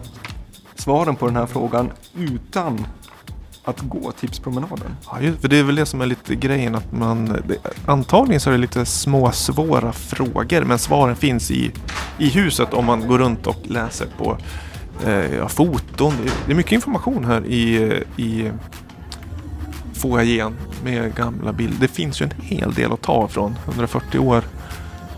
[0.82, 2.86] svaren på den här frågan utan
[3.64, 4.96] att gå tipspromenaden.
[5.10, 7.24] Ja, just, för det är väl det som är lite grejen att man...
[7.24, 7.56] Det,
[7.86, 11.70] antagligen så är det lite små svåra frågor men svaren finns i,
[12.18, 14.38] i huset om man går runt och läser på
[15.06, 16.12] eh, ja, foton.
[16.24, 18.50] Det, det är mycket information här i, i
[19.94, 21.80] foajén med gamla bilder.
[21.80, 23.56] Det finns ju en hel del att ta från.
[23.64, 24.42] 140 år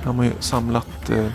[0.05, 1.11] har man ju samlat...
[1.11, 1.27] Eh,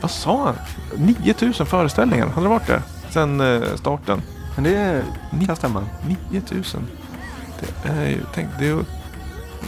[0.00, 0.56] vad sa han?
[0.96, 2.82] 9000 föreställningar, hade det varit det?
[3.10, 4.22] Sen eh, starten.
[4.54, 5.02] Men det
[5.46, 5.84] kan stämma.
[6.30, 6.86] 9000.
[7.82, 8.84] Det är ju, tänk, det är ju,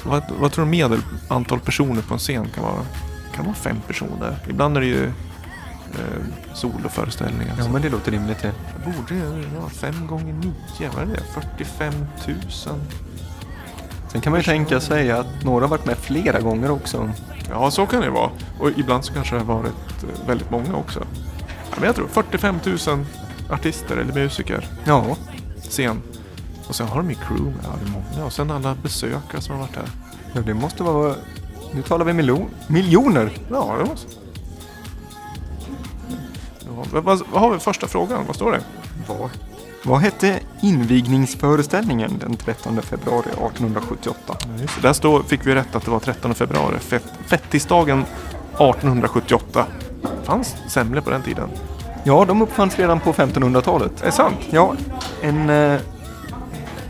[0.05, 2.87] vad, vad tror du medel antal personer på en scen kan vara?
[3.35, 4.37] Kan vara fem personer.
[4.49, 7.55] Ibland är det ju eh, soloföreställningar.
[7.59, 8.53] Ja så men det låter rimligt det.
[8.85, 9.25] Borde
[9.61, 10.91] vara fem gånger nio?
[10.95, 11.23] Vad är det?
[11.57, 11.93] 45
[12.27, 12.37] 000?
[14.13, 17.11] Sen kan man ju tänka sig att några har varit med flera gånger också.
[17.51, 18.31] Ja, så kan det vara.
[18.59, 21.07] Och ibland så kanske det har varit eh, väldigt många också.
[21.71, 22.79] Ja, men jag tror 45 000
[23.51, 24.69] artister eller musiker.
[24.85, 25.17] Ja,
[25.63, 26.03] Scen.
[26.69, 27.53] Och sen har de ju crew.
[27.63, 28.27] Ja, det är många.
[28.27, 29.89] Och sen alla besökare som har varit här.
[30.33, 31.15] ja det måste vara...
[31.73, 33.31] Nu talar vi miljon, miljoner.
[33.51, 34.13] Ja, det måste...
[36.61, 38.27] Ja, vad, vad, vad har vi första frågan?
[38.27, 38.61] Vad står det?
[39.07, 39.31] Vad?
[39.85, 44.17] Vad hette invigningsföreställningen den 13 februari 1878?
[44.27, 44.89] Ja, just det.
[44.89, 46.79] Där står, fick vi rätt att det var 13 februari.
[46.79, 49.67] Fett, fettisdagen 1878.
[50.23, 51.49] Fanns semlor på den tiden?
[52.05, 54.01] Ja, de uppfanns redan på 1500-talet.
[54.01, 54.37] Är det sant?
[54.51, 54.75] Ja,
[55.23, 55.81] en eh,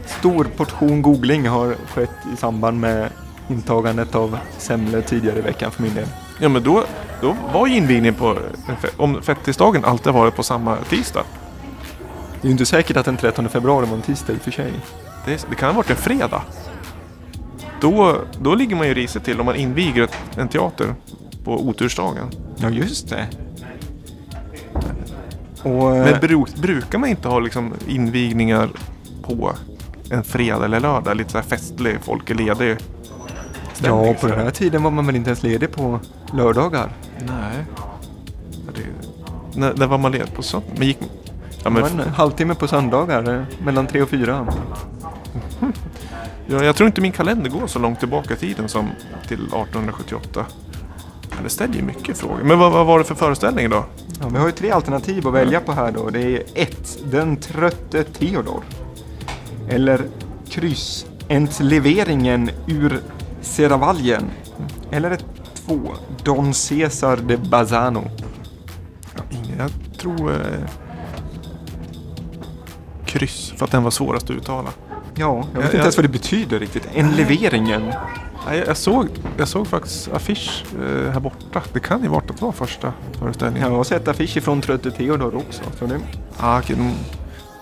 [0.06, 3.10] stor portion googling har skett i samband med
[3.48, 6.06] intagandet av semlor tidigare i veckan för min del.
[6.40, 6.84] Ja, men då,
[7.20, 8.38] då var ju invigningen på...
[8.96, 11.24] Om fettisdagen alltid varit på samma tisdag.
[12.40, 14.50] Det är ju inte säkert att den 13 februari var en tisdag i och för
[14.50, 14.72] sig.
[15.24, 16.42] Det, det kan ha varit en fredag.
[17.80, 20.94] Då, då ligger man ju risigt till om man inviger en teater
[21.44, 22.30] på otursdagen.
[22.56, 23.26] Ja, just det.
[25.62, 28.68] Och, eh, Men bru, brukar man inte ha liksom invigningar
[29.22, 29.52] på
[30.10, 31.16] en fredag eller lördag?
[31.16, 32.76] Lite så här festlig, folk är ledig.
[33.72, 36.00] stämning, ja, på den här tiden var man väl inte ens ledig på
[36.32, 36.92] lördagar?
[37.18, 37.64] Nej.
[38.66, 40.68] Ja, Det, när, när var man ledig på söndag?
[40.76, 40.98] Men gick...
[41.64, 44.46] Ja, men, en halvtimme på söndagar, eh, mellan tre och fyra.
[46.46, 48.88] ja, jag tror inte min kalender går så långt tillbaka i tiden som
[49.28, 50.46] till 1878.
[51.42, 52.42] Det ställer ju mycket frågor.
[52.44, 53.84] Men vad, vad var det för föreställning då?
[54.20, 56.10] Ja, vi har ju tre alternativ att välja på här då.
[56.10, 58.62] Det är ett, Den trötte Theodor.
[59.68, 60.02] Eller
[60.50, 63.00] kryss, Entleveringen ur
[63.40, 64.30] Seravaljen.
[64.90, 65.24] Eller ett
[65.54, 65.80] två,
[66.24, 68.02] Don Cesar de Bazzano.
[69.16, 70.30] Ja, ingen, jag tror...
[70.30, 70.68] Eh,
[73.06, 74.68] kryss, för att den var svårast att uttala.
[75.14, 76.88] Ja, jag vet Jag- inte jag- ens vad det betyder riktigt.
[76.94, 77.92] Enleveringen.
[78.56, 81.62] Jag, jag, såg, jag såg faktiskt affisch eh, här borta.
[81.72, 83.68] Det kan ju varit att det var första föreställningen.
[83.68, 85.62] Jag har sett affischer från Trötte Theodor också.
[85.78, 86.00] Så nu
[86.36, 86.92] Ah, okej, de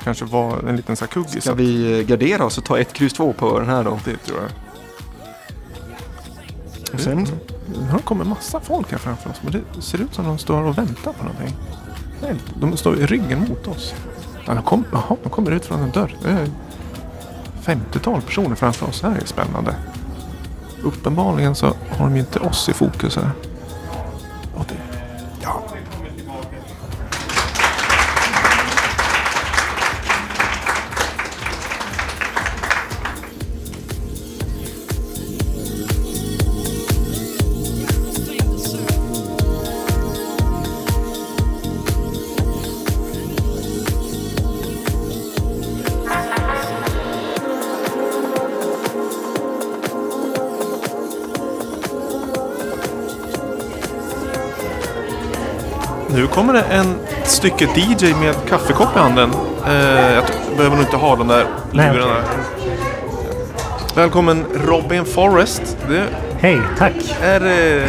[0.05, 1.45] kanske var en liten kuggis.
[1.45, 3.99] ska vi eh, gardera oss och ta ett kryss två på den här då.
[4.05, 4.51] Det tror jag.
[6.95, 7.27] Och sen,
[7.93, 9.37] Nu kommer massa folk här framför oss.
[9.43, 11.57] Men det ser ut som de står och väntar på någonting.
[12.23, 13.95] Nej, de står i ryggen mot oss.
[14.47, 16.17] Ja, de, kom, jaha, de kommer ut från en dörr.
[16.23, 16.49] Det är
[17.65, 19.01] 50-tal personer framför oss.
[19.01, 19.75] Det här är spännande.
[20.83, 23.31] Uppenbarligen så har de ju inte oss i fokus här.
[24.55, 24.75] Och det,
[25.43, 25.63] ja.
[56.39, 59.31] Kommer det en stycke DJ med kaffekopp i handen.
[59.67, 59.73] Eh,
[60.15, 60.25] jag
[60.57, 62.15] behöver nog inte ha de där lurarna.
[63.95, 65.77] Välkommen Robin Forrest.
[65.89, 66.05] Det
[66.41, 67.17] Hej, tack.
[67.23, 67.47] är
[67.81, 67.89] eh,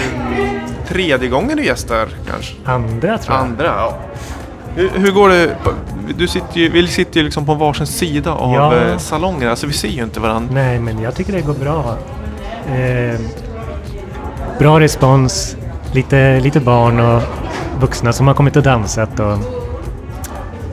[0.88, 2.54] tredje gången du gästar kanske?
[2.66, 3.44] Andra tror jag.
[3.46, 3.98] Andra, ja.
[4.76, 5.56] Hur, hur går det?
[6.18, 8.76] Du sitter ju, vi sitter ju liksom på varsin sida av Ja.
[8.76, 9.50] eh, salongen.
[9.50, 10.54] Alltså vi ser ju inte varandra.
[10.54, 11.96] Nej, men jag tycker det går bra.
[12.76, 13.20] Eh,
[14.60, 15.56] bra respons.
[15.94, 17.22] Lite, lite barn och
[17.80, 19.20] vuxna som har kommit och dansat.
[19.20, 19.38] Och,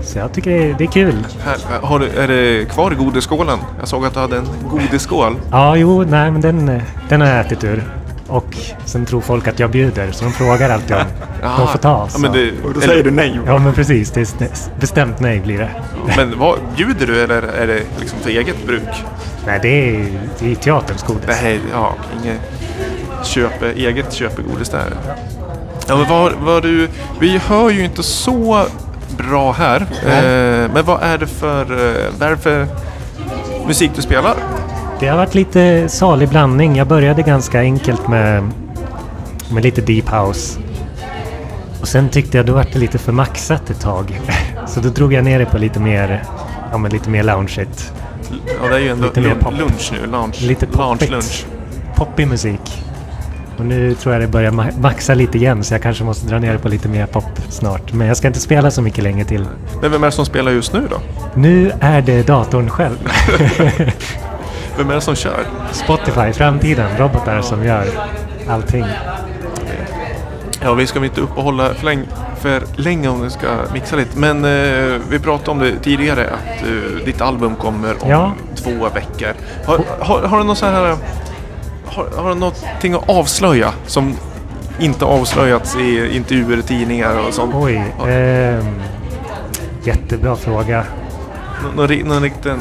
[0.02, 1.26] så jag tycker det är, det är kul.
[1.44, 3.58] Här, har du, är det kvar i godisskålen?
[3.78, 5.36] Jag såg att du hade en godisskål.
[5.50, 7.84] Ja, jo, nej, men den, den har jag ätit ur.
[8.28, 11.02] Och sen tror folk att jag bjuder, så de frågar alltid om
[11.58, 11.88] de får ta.
[11.88, 12.18] Ja, Så.
[12.20, 13.40] men, det, och då säger du nej.
[13.46, 14.10] Ja, men precis.
[14.10, 15.70] Det är st- bestämt nej blir det.
[16.16, 18.88] men vad, bjuder du eller är det liksom för eget bruk?
[19.46, 20.06] Nej, det är,
[20.38, 21.26] det är teaterns godis.
[21.42, 22.40] Nej, ja, inget
[23.26, 24.92] köpe, eget köpegodis där.
[25.88, 26.88] Ja, men vad, vad du,
[27.20, 28.66] vi hör ju inte så
[29.18, 29.80] bra här.
[29.80, 32.66] Eh, men vad är det för, eh, vad är det för
[33.66, 34.34] musik du spelar?
[35.00, 36.76] Det har varit lite salig blandning.
[36.76, 38.50] Jag började ganska enkelt med,
[39.52, 40.58] med lite deep house.
[41.80, 44.20] Och sen tyckte jag då var det lite för maxat ett tag.
[44.66, 46.24] Så då drog jag ner det på lite mer,
[46.72, 47.92] ja, men lite mer loungeigt.
[48.62, 49.52] Ja, det är ju ändå Lite mer lun- pop.
[49.58, 50.06] lunch nu.
[50.12, 51.44] Lounge, Lite lounge lunch.
[51.96, 52.82] Poppig musik.
[53.58, 56.38] Och nu tror jag det börjar ma- maxa lite igen så jag kanske måste dra
[56.38, 57.92] ner på lite mer pop snart.
[57.92, 59.44] Men jag ska inte spela så mycket länge till.
[59.82, 60.96] Men vem är det som spelar just nu då?
[61.34, 62.96] Nu är det datorn själv.
[64.78, 65.40] Vem är det som kör?
[65.72, 67.84] Spotify, framtiden, robotar som gör
[68.48, 68.84] allting.
[70.62, 72.02] Ja, vi ska väl inte uppehålla för länge,
[72.40, 74.18] för länge om vi ska mixa lite.
[74.18, 78.32] Men eh, vi pratade om det tidigare att eh, ditt album kommer om Ja.
[78.56, 79.32] två veckor.
[79.66, 80.96] Har, har, har du någon så här...
[81.86, 84.14] Har, har du någonting att avslöja som
[84.78, 87.54] inte avslöjats i intervjuer, tidningar och sånt?
[87.54, 87.82] Oj.
[88.08, 88.80] ehm,
[89.84, 90.84] jättebra fråga.
[91.76, 92.52] Nå- Någon, någon riktig,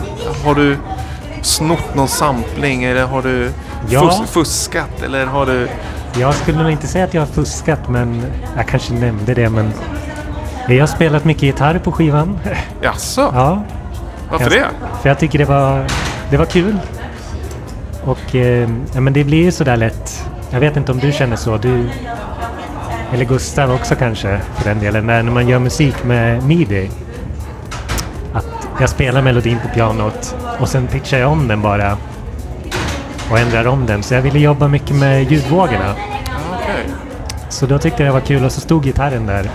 [0.46, 0.78] har du
[1.42, 3.52] snott någon sampling eller har du
[3.90, 4.10] Ja.
[4.20, 5.68] fus, fuskat eller har du...
[6.20, 8.24] Jag skulle nog inte säga att jag har fuskat, men
[8.58, 9.50] jag kanske nämnde det.
[9.50, 9.72] Men
[10.68, 12.40] jag har spelat mycket gitarr på skivan.
[12.82, 13.22] Jaså?
[13.34, 13.64] Ja,
[14.32, 14.66] Varför jag, det?
[15.02, 15.86] För jag tycker det var,
[16.30, 16.76] det var kul.
[18.06, 20.26] Och eh, ja, men det blir ju sådär lätt.
[20.50, 21.58] Jag vet inte om du känner så.
[21.58, 21.90] Du,
[23.14, 26.90] eller Gustav också kanske för den delen, när man gör musik med midi.
[28.34, 31.98] Att jag spelar melodin på pianot och sen pitchar jag om den bara
[33.32, 34.04] och ändrar om den.
[34.04, 35.96] Så jag ville jobba mycket med ljudvågorna.
[36.54, 36.86] Okej.
[37.50, 39.50] Så då tyckte jag det var kul och så stod gitarren där.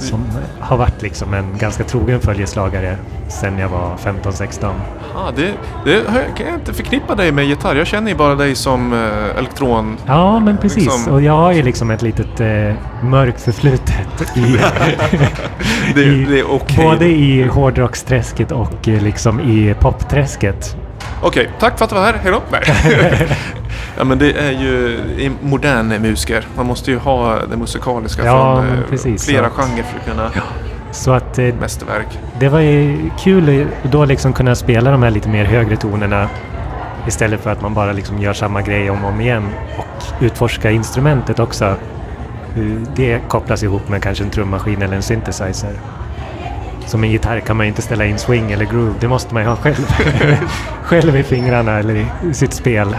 [0.00, 0.24] Som
[0.60, 2.96] har varit liksom en ganska trogen följeslagare
[3.28, 4.72] sen jag var 15-16.
[5.16, 5.52] Ah, det,
[5.84, 6.02] det
[6.36, 7.76] kan jag inte förknippa dig med gitarr.
[7.76, 9.96] Jag känner ju bara dig som eh, elektron...
[10.06, 10.82] Ja, men precis.
[10.84, 12.74] Liksom- Och jag har ju liksom ett litet eh,
[13.04, 13.96] mörkt förflutet
[14.36, 14.40] i,
[15.94, 16.84] Det, i, det är okej.
[16.84, 20.76] både i hårdrocksträsket och eh, liksom i popträsket.
[21.22, 22.14] Okej, tack för att du var här.
[22.22, 22.40] Hej då.
[23.98, 24.98] Ja, men det är ju
[25.40, 26.46] modern musiker.
[26.56, 30.04] Man måste ju ha det musikaliska Ja, från eh, precis, flera så genrer för att
[30.04, 30.30] kunna...
[30.92, 32.18] Så att eh, Mästerverk.
[32.38, 36.28] det var ju kul att då liksom kunna spela de här lite mer högre tonerna
[37.06, 40.70] istället för att man bara liksom gör samma grej om och om igen och utforska
[40.70, 41.74] instrumentet också.
[42.54, 45.72] Hur det kopplas ihop med kanske en trummaskin eller en synthesizer.
[46.86, 49.42] Som en gitarr kan man ju inte ställa in swing eller groove, det måste man
[49.42, 49.76] ju ha själv.
[50.82, 51.94] själv i fingrarna eller
[52.30, 52.96] i sitt spel.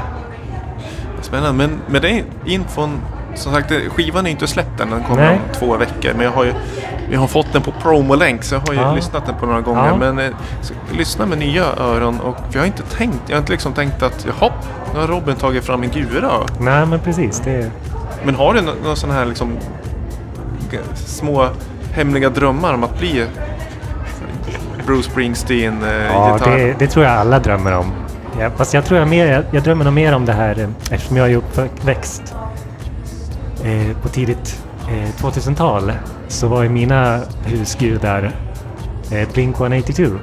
[1.32, 1.68] Spännande.
[1.68, 2.98] Men med den infon...
[3.36, 4.90] Som sagt, det- skivan är inte släppt än.
[4.90, 5.34] Den kommer Nej.
[5.36, 6.12] om två veckor.
[6.16, 6.54] Men jag har ju...
[7.10, 8.94] Vi har fått den på promolänk så jag har ju Ja.
[8.96, 9.88] lyssnat den på några gånger.
[9.88, 9.96] Ja.
[9.96, 10.30] Men eh,
[10.98, 13.20] lyssna med nya öron och jag har inte tänkt...
[13.28, 14.52] Jag har inte liksom tänkt att jaha,
[14.94, 16.32] nu har Robin tagit fram en gura.
[16.60, 17.72] Nej men precis, det,
[18.24, 19.58] Men har du nå- några sådana här liksom
[20.96, 21.48] små
[21.94, 23.26] hemliga drömmar om att bli
[24.86, 26.58] Bruce Springsteen, eh, Ja, gitarr?
[26.58, 27.92] det, det tror jag alla drömmer om.
[28.40, 30.70] Ja, fast jag tror jag, mer, jag, jag drömmer nog mer om det här eh,
[30.92, 32.36] eftersom jag är uppväxt
[33.64, 35.92] eh, på tidigt eh, 2000-tal
[36.28, 38.32] så var ju mina husgudar
[39.12, 40.20] eh, Blink-182.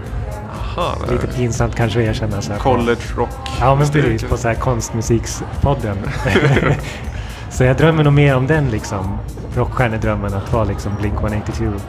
[0.78, 2.42] Aha, det Lite pinsamt kanske att erkänna.
[2.42, 3.28] Så här college rock.
[3.60, 4.24] Ja, men precis.
[4.24, 5.96] På så här konstmusikspodden.
[7.50, 9.18] så jag drömmer nog mer om den liksom.
[9.56, 11.80] Rockstjärnedrömmen att vara liksom Blink-182.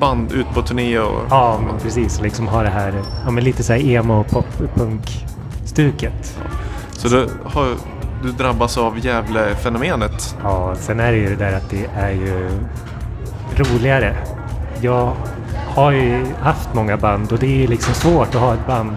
[0.00, 1.20] Band ut på turné och...
[1.30, 2.20] Ja, men precis.
[2.20, 2.92] Liksom ha det här,
[3.24, 5.26] ja men lite så här emo pop-punk
[5.64, 6.40] stuket.
[6.92, 7.66] Så du, har,
[8.22, 10.36] du drabbas av Gävle-fenomenet.
[10.42, 12.50] Ja, sen är det ju det där att det är ju
[13.56, 14.16] roligare.
[14.80, 15.12] Jag
[15.74, 18.96] har ju haft många band och det är ju liksom svårt att ha ett band.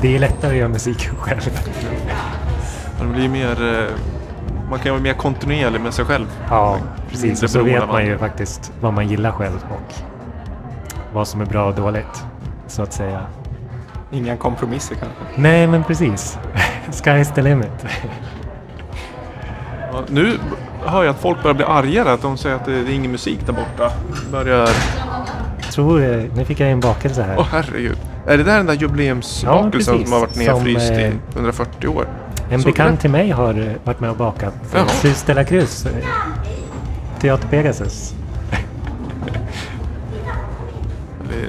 [0.00, 1.50] Det är lättare att göra musik själv.
[2.98, 3.78] Man blir mer...
[3.78, 3.84] eh,
[4.70, 6.26] Man kan vara mer kontinuerlig med sig själv.
[6.50, 6.76] Ja,
[7.10, 7.42] precis.
[7.42, 9.94] Och så vet man ju faktiskt vad man gillar själv och
[11.12, 12.24] vad som är bra och dåligt,
[12.66, 13.26] så att säga.
[14.12, 15.18] Inga kompromisser kanske.
[15.36, 16.38] Nej, men precis.
[16.90, 17.86] Sky's the limit.
[19.92, 20.38] Ja, nu
[20.84, 22.12] hör jag att folk börjar bli argare.
[22.12, 23.92] Att de säger att det är ingen musik där borta.
[24.32, 24.68] Börjar...
[25.62, 27.36] Jag tror, eh, nu fick jag en bakelse här.
[27.38, 27.98] Åh herregud.
[28.26, 30.08] Är det där den där jubileumsbakelsen precis.
[30.08, 32.06] som har varit nedfryst Som, i eh, 140 år?
[32.50, 34.54] en bekant till mig har eh, varit med och bakat.
[34.74, 34.88] Jaha.
[34.88, 35.86] Sus de la Cruz.
[37.20, 38.14] Teater Pegasus.
[41.28, 41.48] Det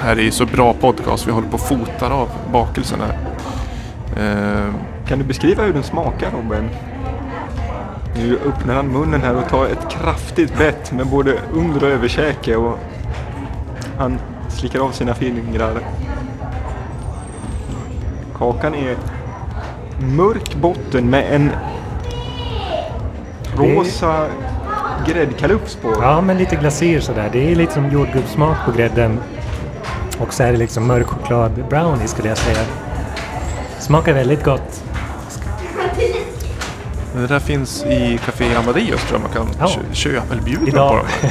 [0.00, 1.26] här är ju så bra podcast.
[1.28, 3.18] Vi håller på och fotar av bakelsen här.
[4.16, 4.74] Eh,
[5.08, 6.68] Kan du beskriva hur den smakar Robin?
[8.16, 12.56] Nu öppnar han munnen här och tar ett kraftigt bett med både under och överkäke
[12.56, 12.78] och
[13.98, 14.18] han
[14.48, 15.72] slickar av sina fingrar.
[18.38, 18.96] Kakan är
[20.00, 21.50] mörk botten med en
[23.56, 24.26] rosa
[25.06, 25.92] gräddkalufs på.
[26.02, 27.28] Ja, men lite glasyr sådär.
[27.32, 29.20] Det är lite som jordgubbssmak på grädden.
[30.18, 32.58] Och så är det liksom mörk choklad brownie skulle jag säga.
[33.78, 34.82] Smakar väldigt gott.
[37.14, 39.66] det där finns i Café Amadeus tror jag man kan Ja.
[39.74, 40.32] kö- köpa.
[40.32, 40.96] Eller bjuder de på Idag.
[40.96, 41.30] dem?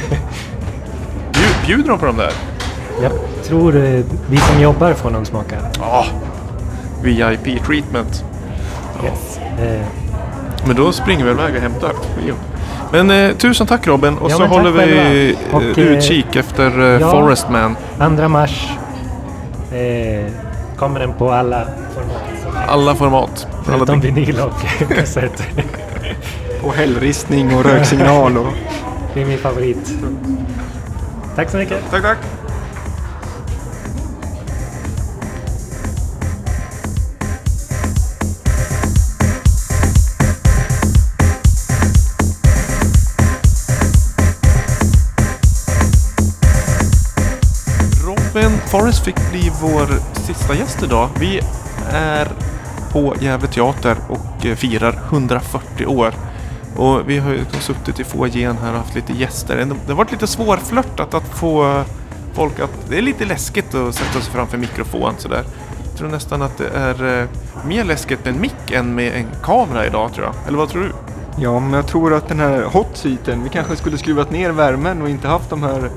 [1.32, 2.32] Bju- Bjuder de på dem där?
[3.02, 3.12] Jag
[3.44, 5.56] tror eh, vi som jobbar får nog smaka.
[5.80, 6.04] Ja.
[7.02, 8.24] VIP treatment.
[9.04, 9.38] Yes.
[9.60, 9.86] Eh,
[10.66, 11.92] Men då springer vi iväg och hämtar.
[12.92, 15.02] Men eh, tusen tack Robin och Ja, så håller vi själva.
[15.50, 17.10] eh, Och, eh, utkik efter eh, ja.
[17.10, 17.76] Forest Man.
[18.16, 18.68] 2 mars
[19.72, 20.32] eh,
[20.76, 21.64] kommer den på alla
[21.94, 22.68] format.
[22.68, 23.46] Alla format.
[23.52, 25.42] Alla Förutom dig- vinyl och kassett.
[26.62, 28.38] Och hällristning och röksignal.
[28.38, 28.46] Och
[29.14, 29.92] Det är min favorit.
[31.36, 31.82] Tack så mycket.
[31.90, 32.18] Tack, tack.
[48.36, 51.08] Sven Forrest fick bli vår sista gäst idag.
[51.20, 51.40] Vi
[51.92, 52.28] är
[52.92, 56.14] på Gävle Teater och eh, firar 140 år.
[56.76, 59.56] Och vi har ju liksom suttit i foajén här och haft lite gäster.
[59.56, 61.84] Det har varit lite svårflörtat att få
[62.34, 62.70] folk att...
[62.88, 65.44] Det är lite läskigt att sätta sig framför mikrofon sådär.
[65.88, 67.28] Jag tror nästan att det är eh,
[67.66, 70.34] mer läskigt med en mick än med en kamera idag tror jag.
[70.48, 70.92] Eller vad tror du?
[71.42, 75.02] Ja, men jag tror att den här hot seaten, vi kanske skulle skruvat ner värmen
[75.02, 75.90] och inte haft de här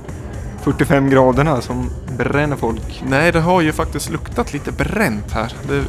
[0.64, 3.04] 45 graderna som bränner folk.
[3.08, 5.54] Nej, det har ju faktiskt luktat lite bränt här.
[5.68, 5.84] Det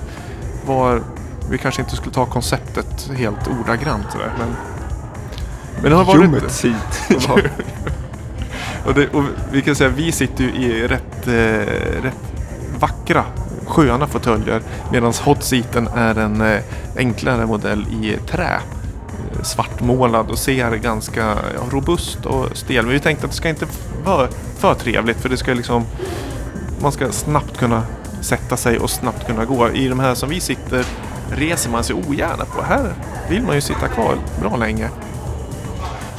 [0.66, 1.02] var...
[1.50, 4.48] Vi kanske inte skulle ta konceptet helt ordagrant sådär, men...
[5.82, 6.22] Men det har varit...
[6.22, 7.10] Ljummet seat.
[8.86, 12.32] och, det, och vi kan säga vi sitter ju i rätt, eh, rätt
[12.78, 13.24] vackra,
[13.66, 14.62] sköna fåtöljer.
[14.92, 16.60] Medan hot seaten är en eh,
[16.96, 18.60] enklare modell i trä.
[19.46, 21.24] Svartmålad och ser ganska
[21.54, 22.84] ja, robust och stel.
[22.84, 23.66] Men vi tänkte att det ska inte
[24.04, 24.28] vara
[24.58, 25.84] för trevligt för det ska liksom...
[26.82, 27.82] Man ska snabbt kunna
[28.20, 29.70] sätta sig och snabbt kunna gå.
[29.70, 30.84] I de här som vi sitter
[31.30, 32.62] reser man sig ogärna på.
[32.62, 32.92] Här
[33.28, 34.88] vill man ju sitta kvar bra länge.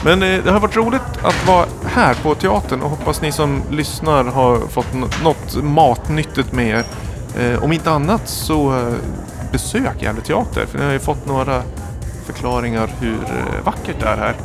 [0.04, 3.62] Men eh, det har varit roligt att vara här på teatern och hoppas ni som
[3.72, 4.94] lyssnar har fått
[5.24, 6.86] något matnyttigt med er.
[7.38, 8.94] Eh, om inte annat så eh,
[9.52, 11.64] besök Gävle teater för ni har ju fått några
[12.26, 14.36] förklaringar hur eh, vackert det är här.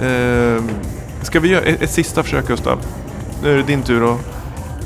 [0.00, 0.64] Eh,
[1.22, 2.78] ska vi göra ett, ett sista försök Gustav?
[3.42, 4.20] Nu är det din tur och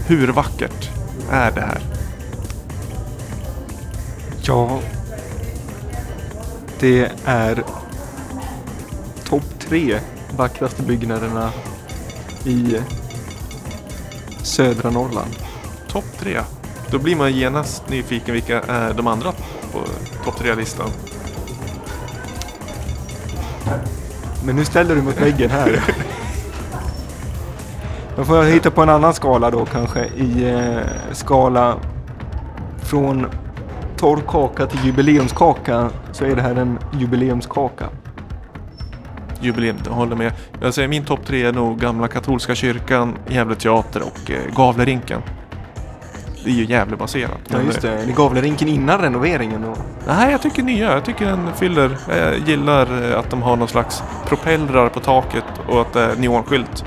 [0.07, 0.91] hur vackert
[1.31, 1.81] är det här?
[4.43, 4.79] Ja,
[6.81, 7.65] det är
[9.25, 9.99] topp tre
[10.37, 11.51] vackraste byggnaderna
[12.45, 12.77] i
[14.43, 15.37] södra Norrland.
[15.89, 16.41] Topp tre.
[16.91, 19.33] Då blir man genast nyfiken vilka är de andra
[19.73, 19.81] på
[20.25, 20.91] topp tre-listan.
[24.45, 25.81] Men nu ställer du mot väggen här.
[28.17, 30.05] Då får jag hitta på en annan skala då kanske.
[30.05, 31.77] I eh, skala
[32.83, 33.27] från
[33.97, 37.89] torr kaka till jubileumskaka så är det här en jubileumskaka.
[39.41, 40.33] jubileum, jag håller med.
[40.61, 45.23] Jag säger min topp tre är nog Gamla Katolska Kyrkan, Gävle Teater och eh, Gavlerinken.
[46.45, 47.39] Det är ju Gävlebaserat.
[47.49, 50.93] Ja just det, det gav väl rinken innan renoveringen och Nej, jag tycker nya.
[50.93, 51.99] Jag tycker den fyller.
[52.09, 56.17] Jag gillar eh, att de har någon slags propellrar på taket och att det är
[56.17, 56.85] neonskylt.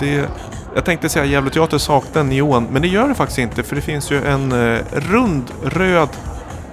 [0.00, 0.28] Det,
[0.74, 3.82] jag tänkte säga Gävle Teater saknar neon, men det gör det faktiskt inte för det
[3.82, 6.08] finns ju en eh, rund röd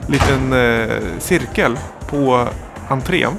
[0.07, 1.77] liten eh, cirkel
[2.09, 2.47] på
[2.87, 3.33] entrén.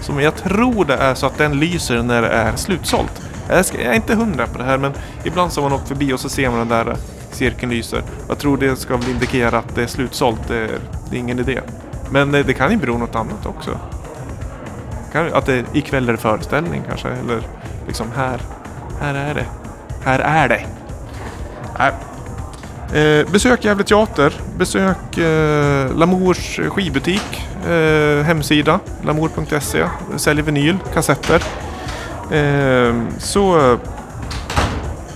[0.00, 3.22] Som jag tror det är så att den lyser när det är slutsålt.
[3.48, 4.92] Jag är inte hundra på det här men
[5.24, 6.96] ibland så har man åkt förbi och så ser man den där eh,
[7.34, 8.02] cirkeln lyser.
[8.28, 10.40] Jag tror det ska väl indikera att det är slutsålt.
[10.48, 10.78] Det är,
[11.10, 11.60] det är ingen idé.
[12.10, 13.78] Men eh, det kan ju bero något annat också.
[15.12, 17.08] Kan, att det ikväll är det föreställning kanske.
[17.08, 17.42] Eller
[17.86, 18.40] liksom här.
[19.00, 19.46] Här är det.
[20.04, 20.66] Här är det.
[21.78, 21.92] Nej.
[23.02, 24.32] Eh, besök Gävle Teater.
[24.58, 27.46] Besök eh, Lamours skivbutik.
[27.68, 28.80] Eh, hemsida.
[29.02, 29.84] Lamour.se.
[30.16, 31.42] Säljer vinyl, kassetter.
[32.30, 33.76] Eh, så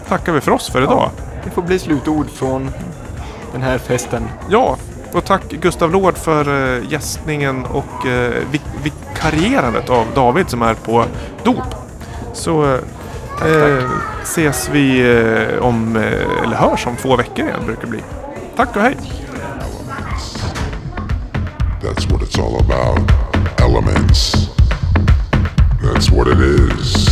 [0.08, 1.10] tackar vi för oss för idag
[1.44, 2.70] det får bli slutord från
[3.52, 4.28] den här festen.
[4.48, 4.76] Ja,
[5.12, 10.74] och tack Gustav Lord för eh, gästningen och eh, vik- vikarierandet av David som är
[10.74, 11.04] på
[11.44, 11.74] dop.
[12.32, 12.64] Så
[13.44, 13.90] eh,
[14.22, 18.00] ses vi eh, om, eh, eller hörs om två veckor igen brukar det bli.
[18.56, 18.96] Tack och hej!
[21.82, 23.10] That's what it's all about.
[23.60, 24.48] Elements.
[25.82, 27.11] That's what it is.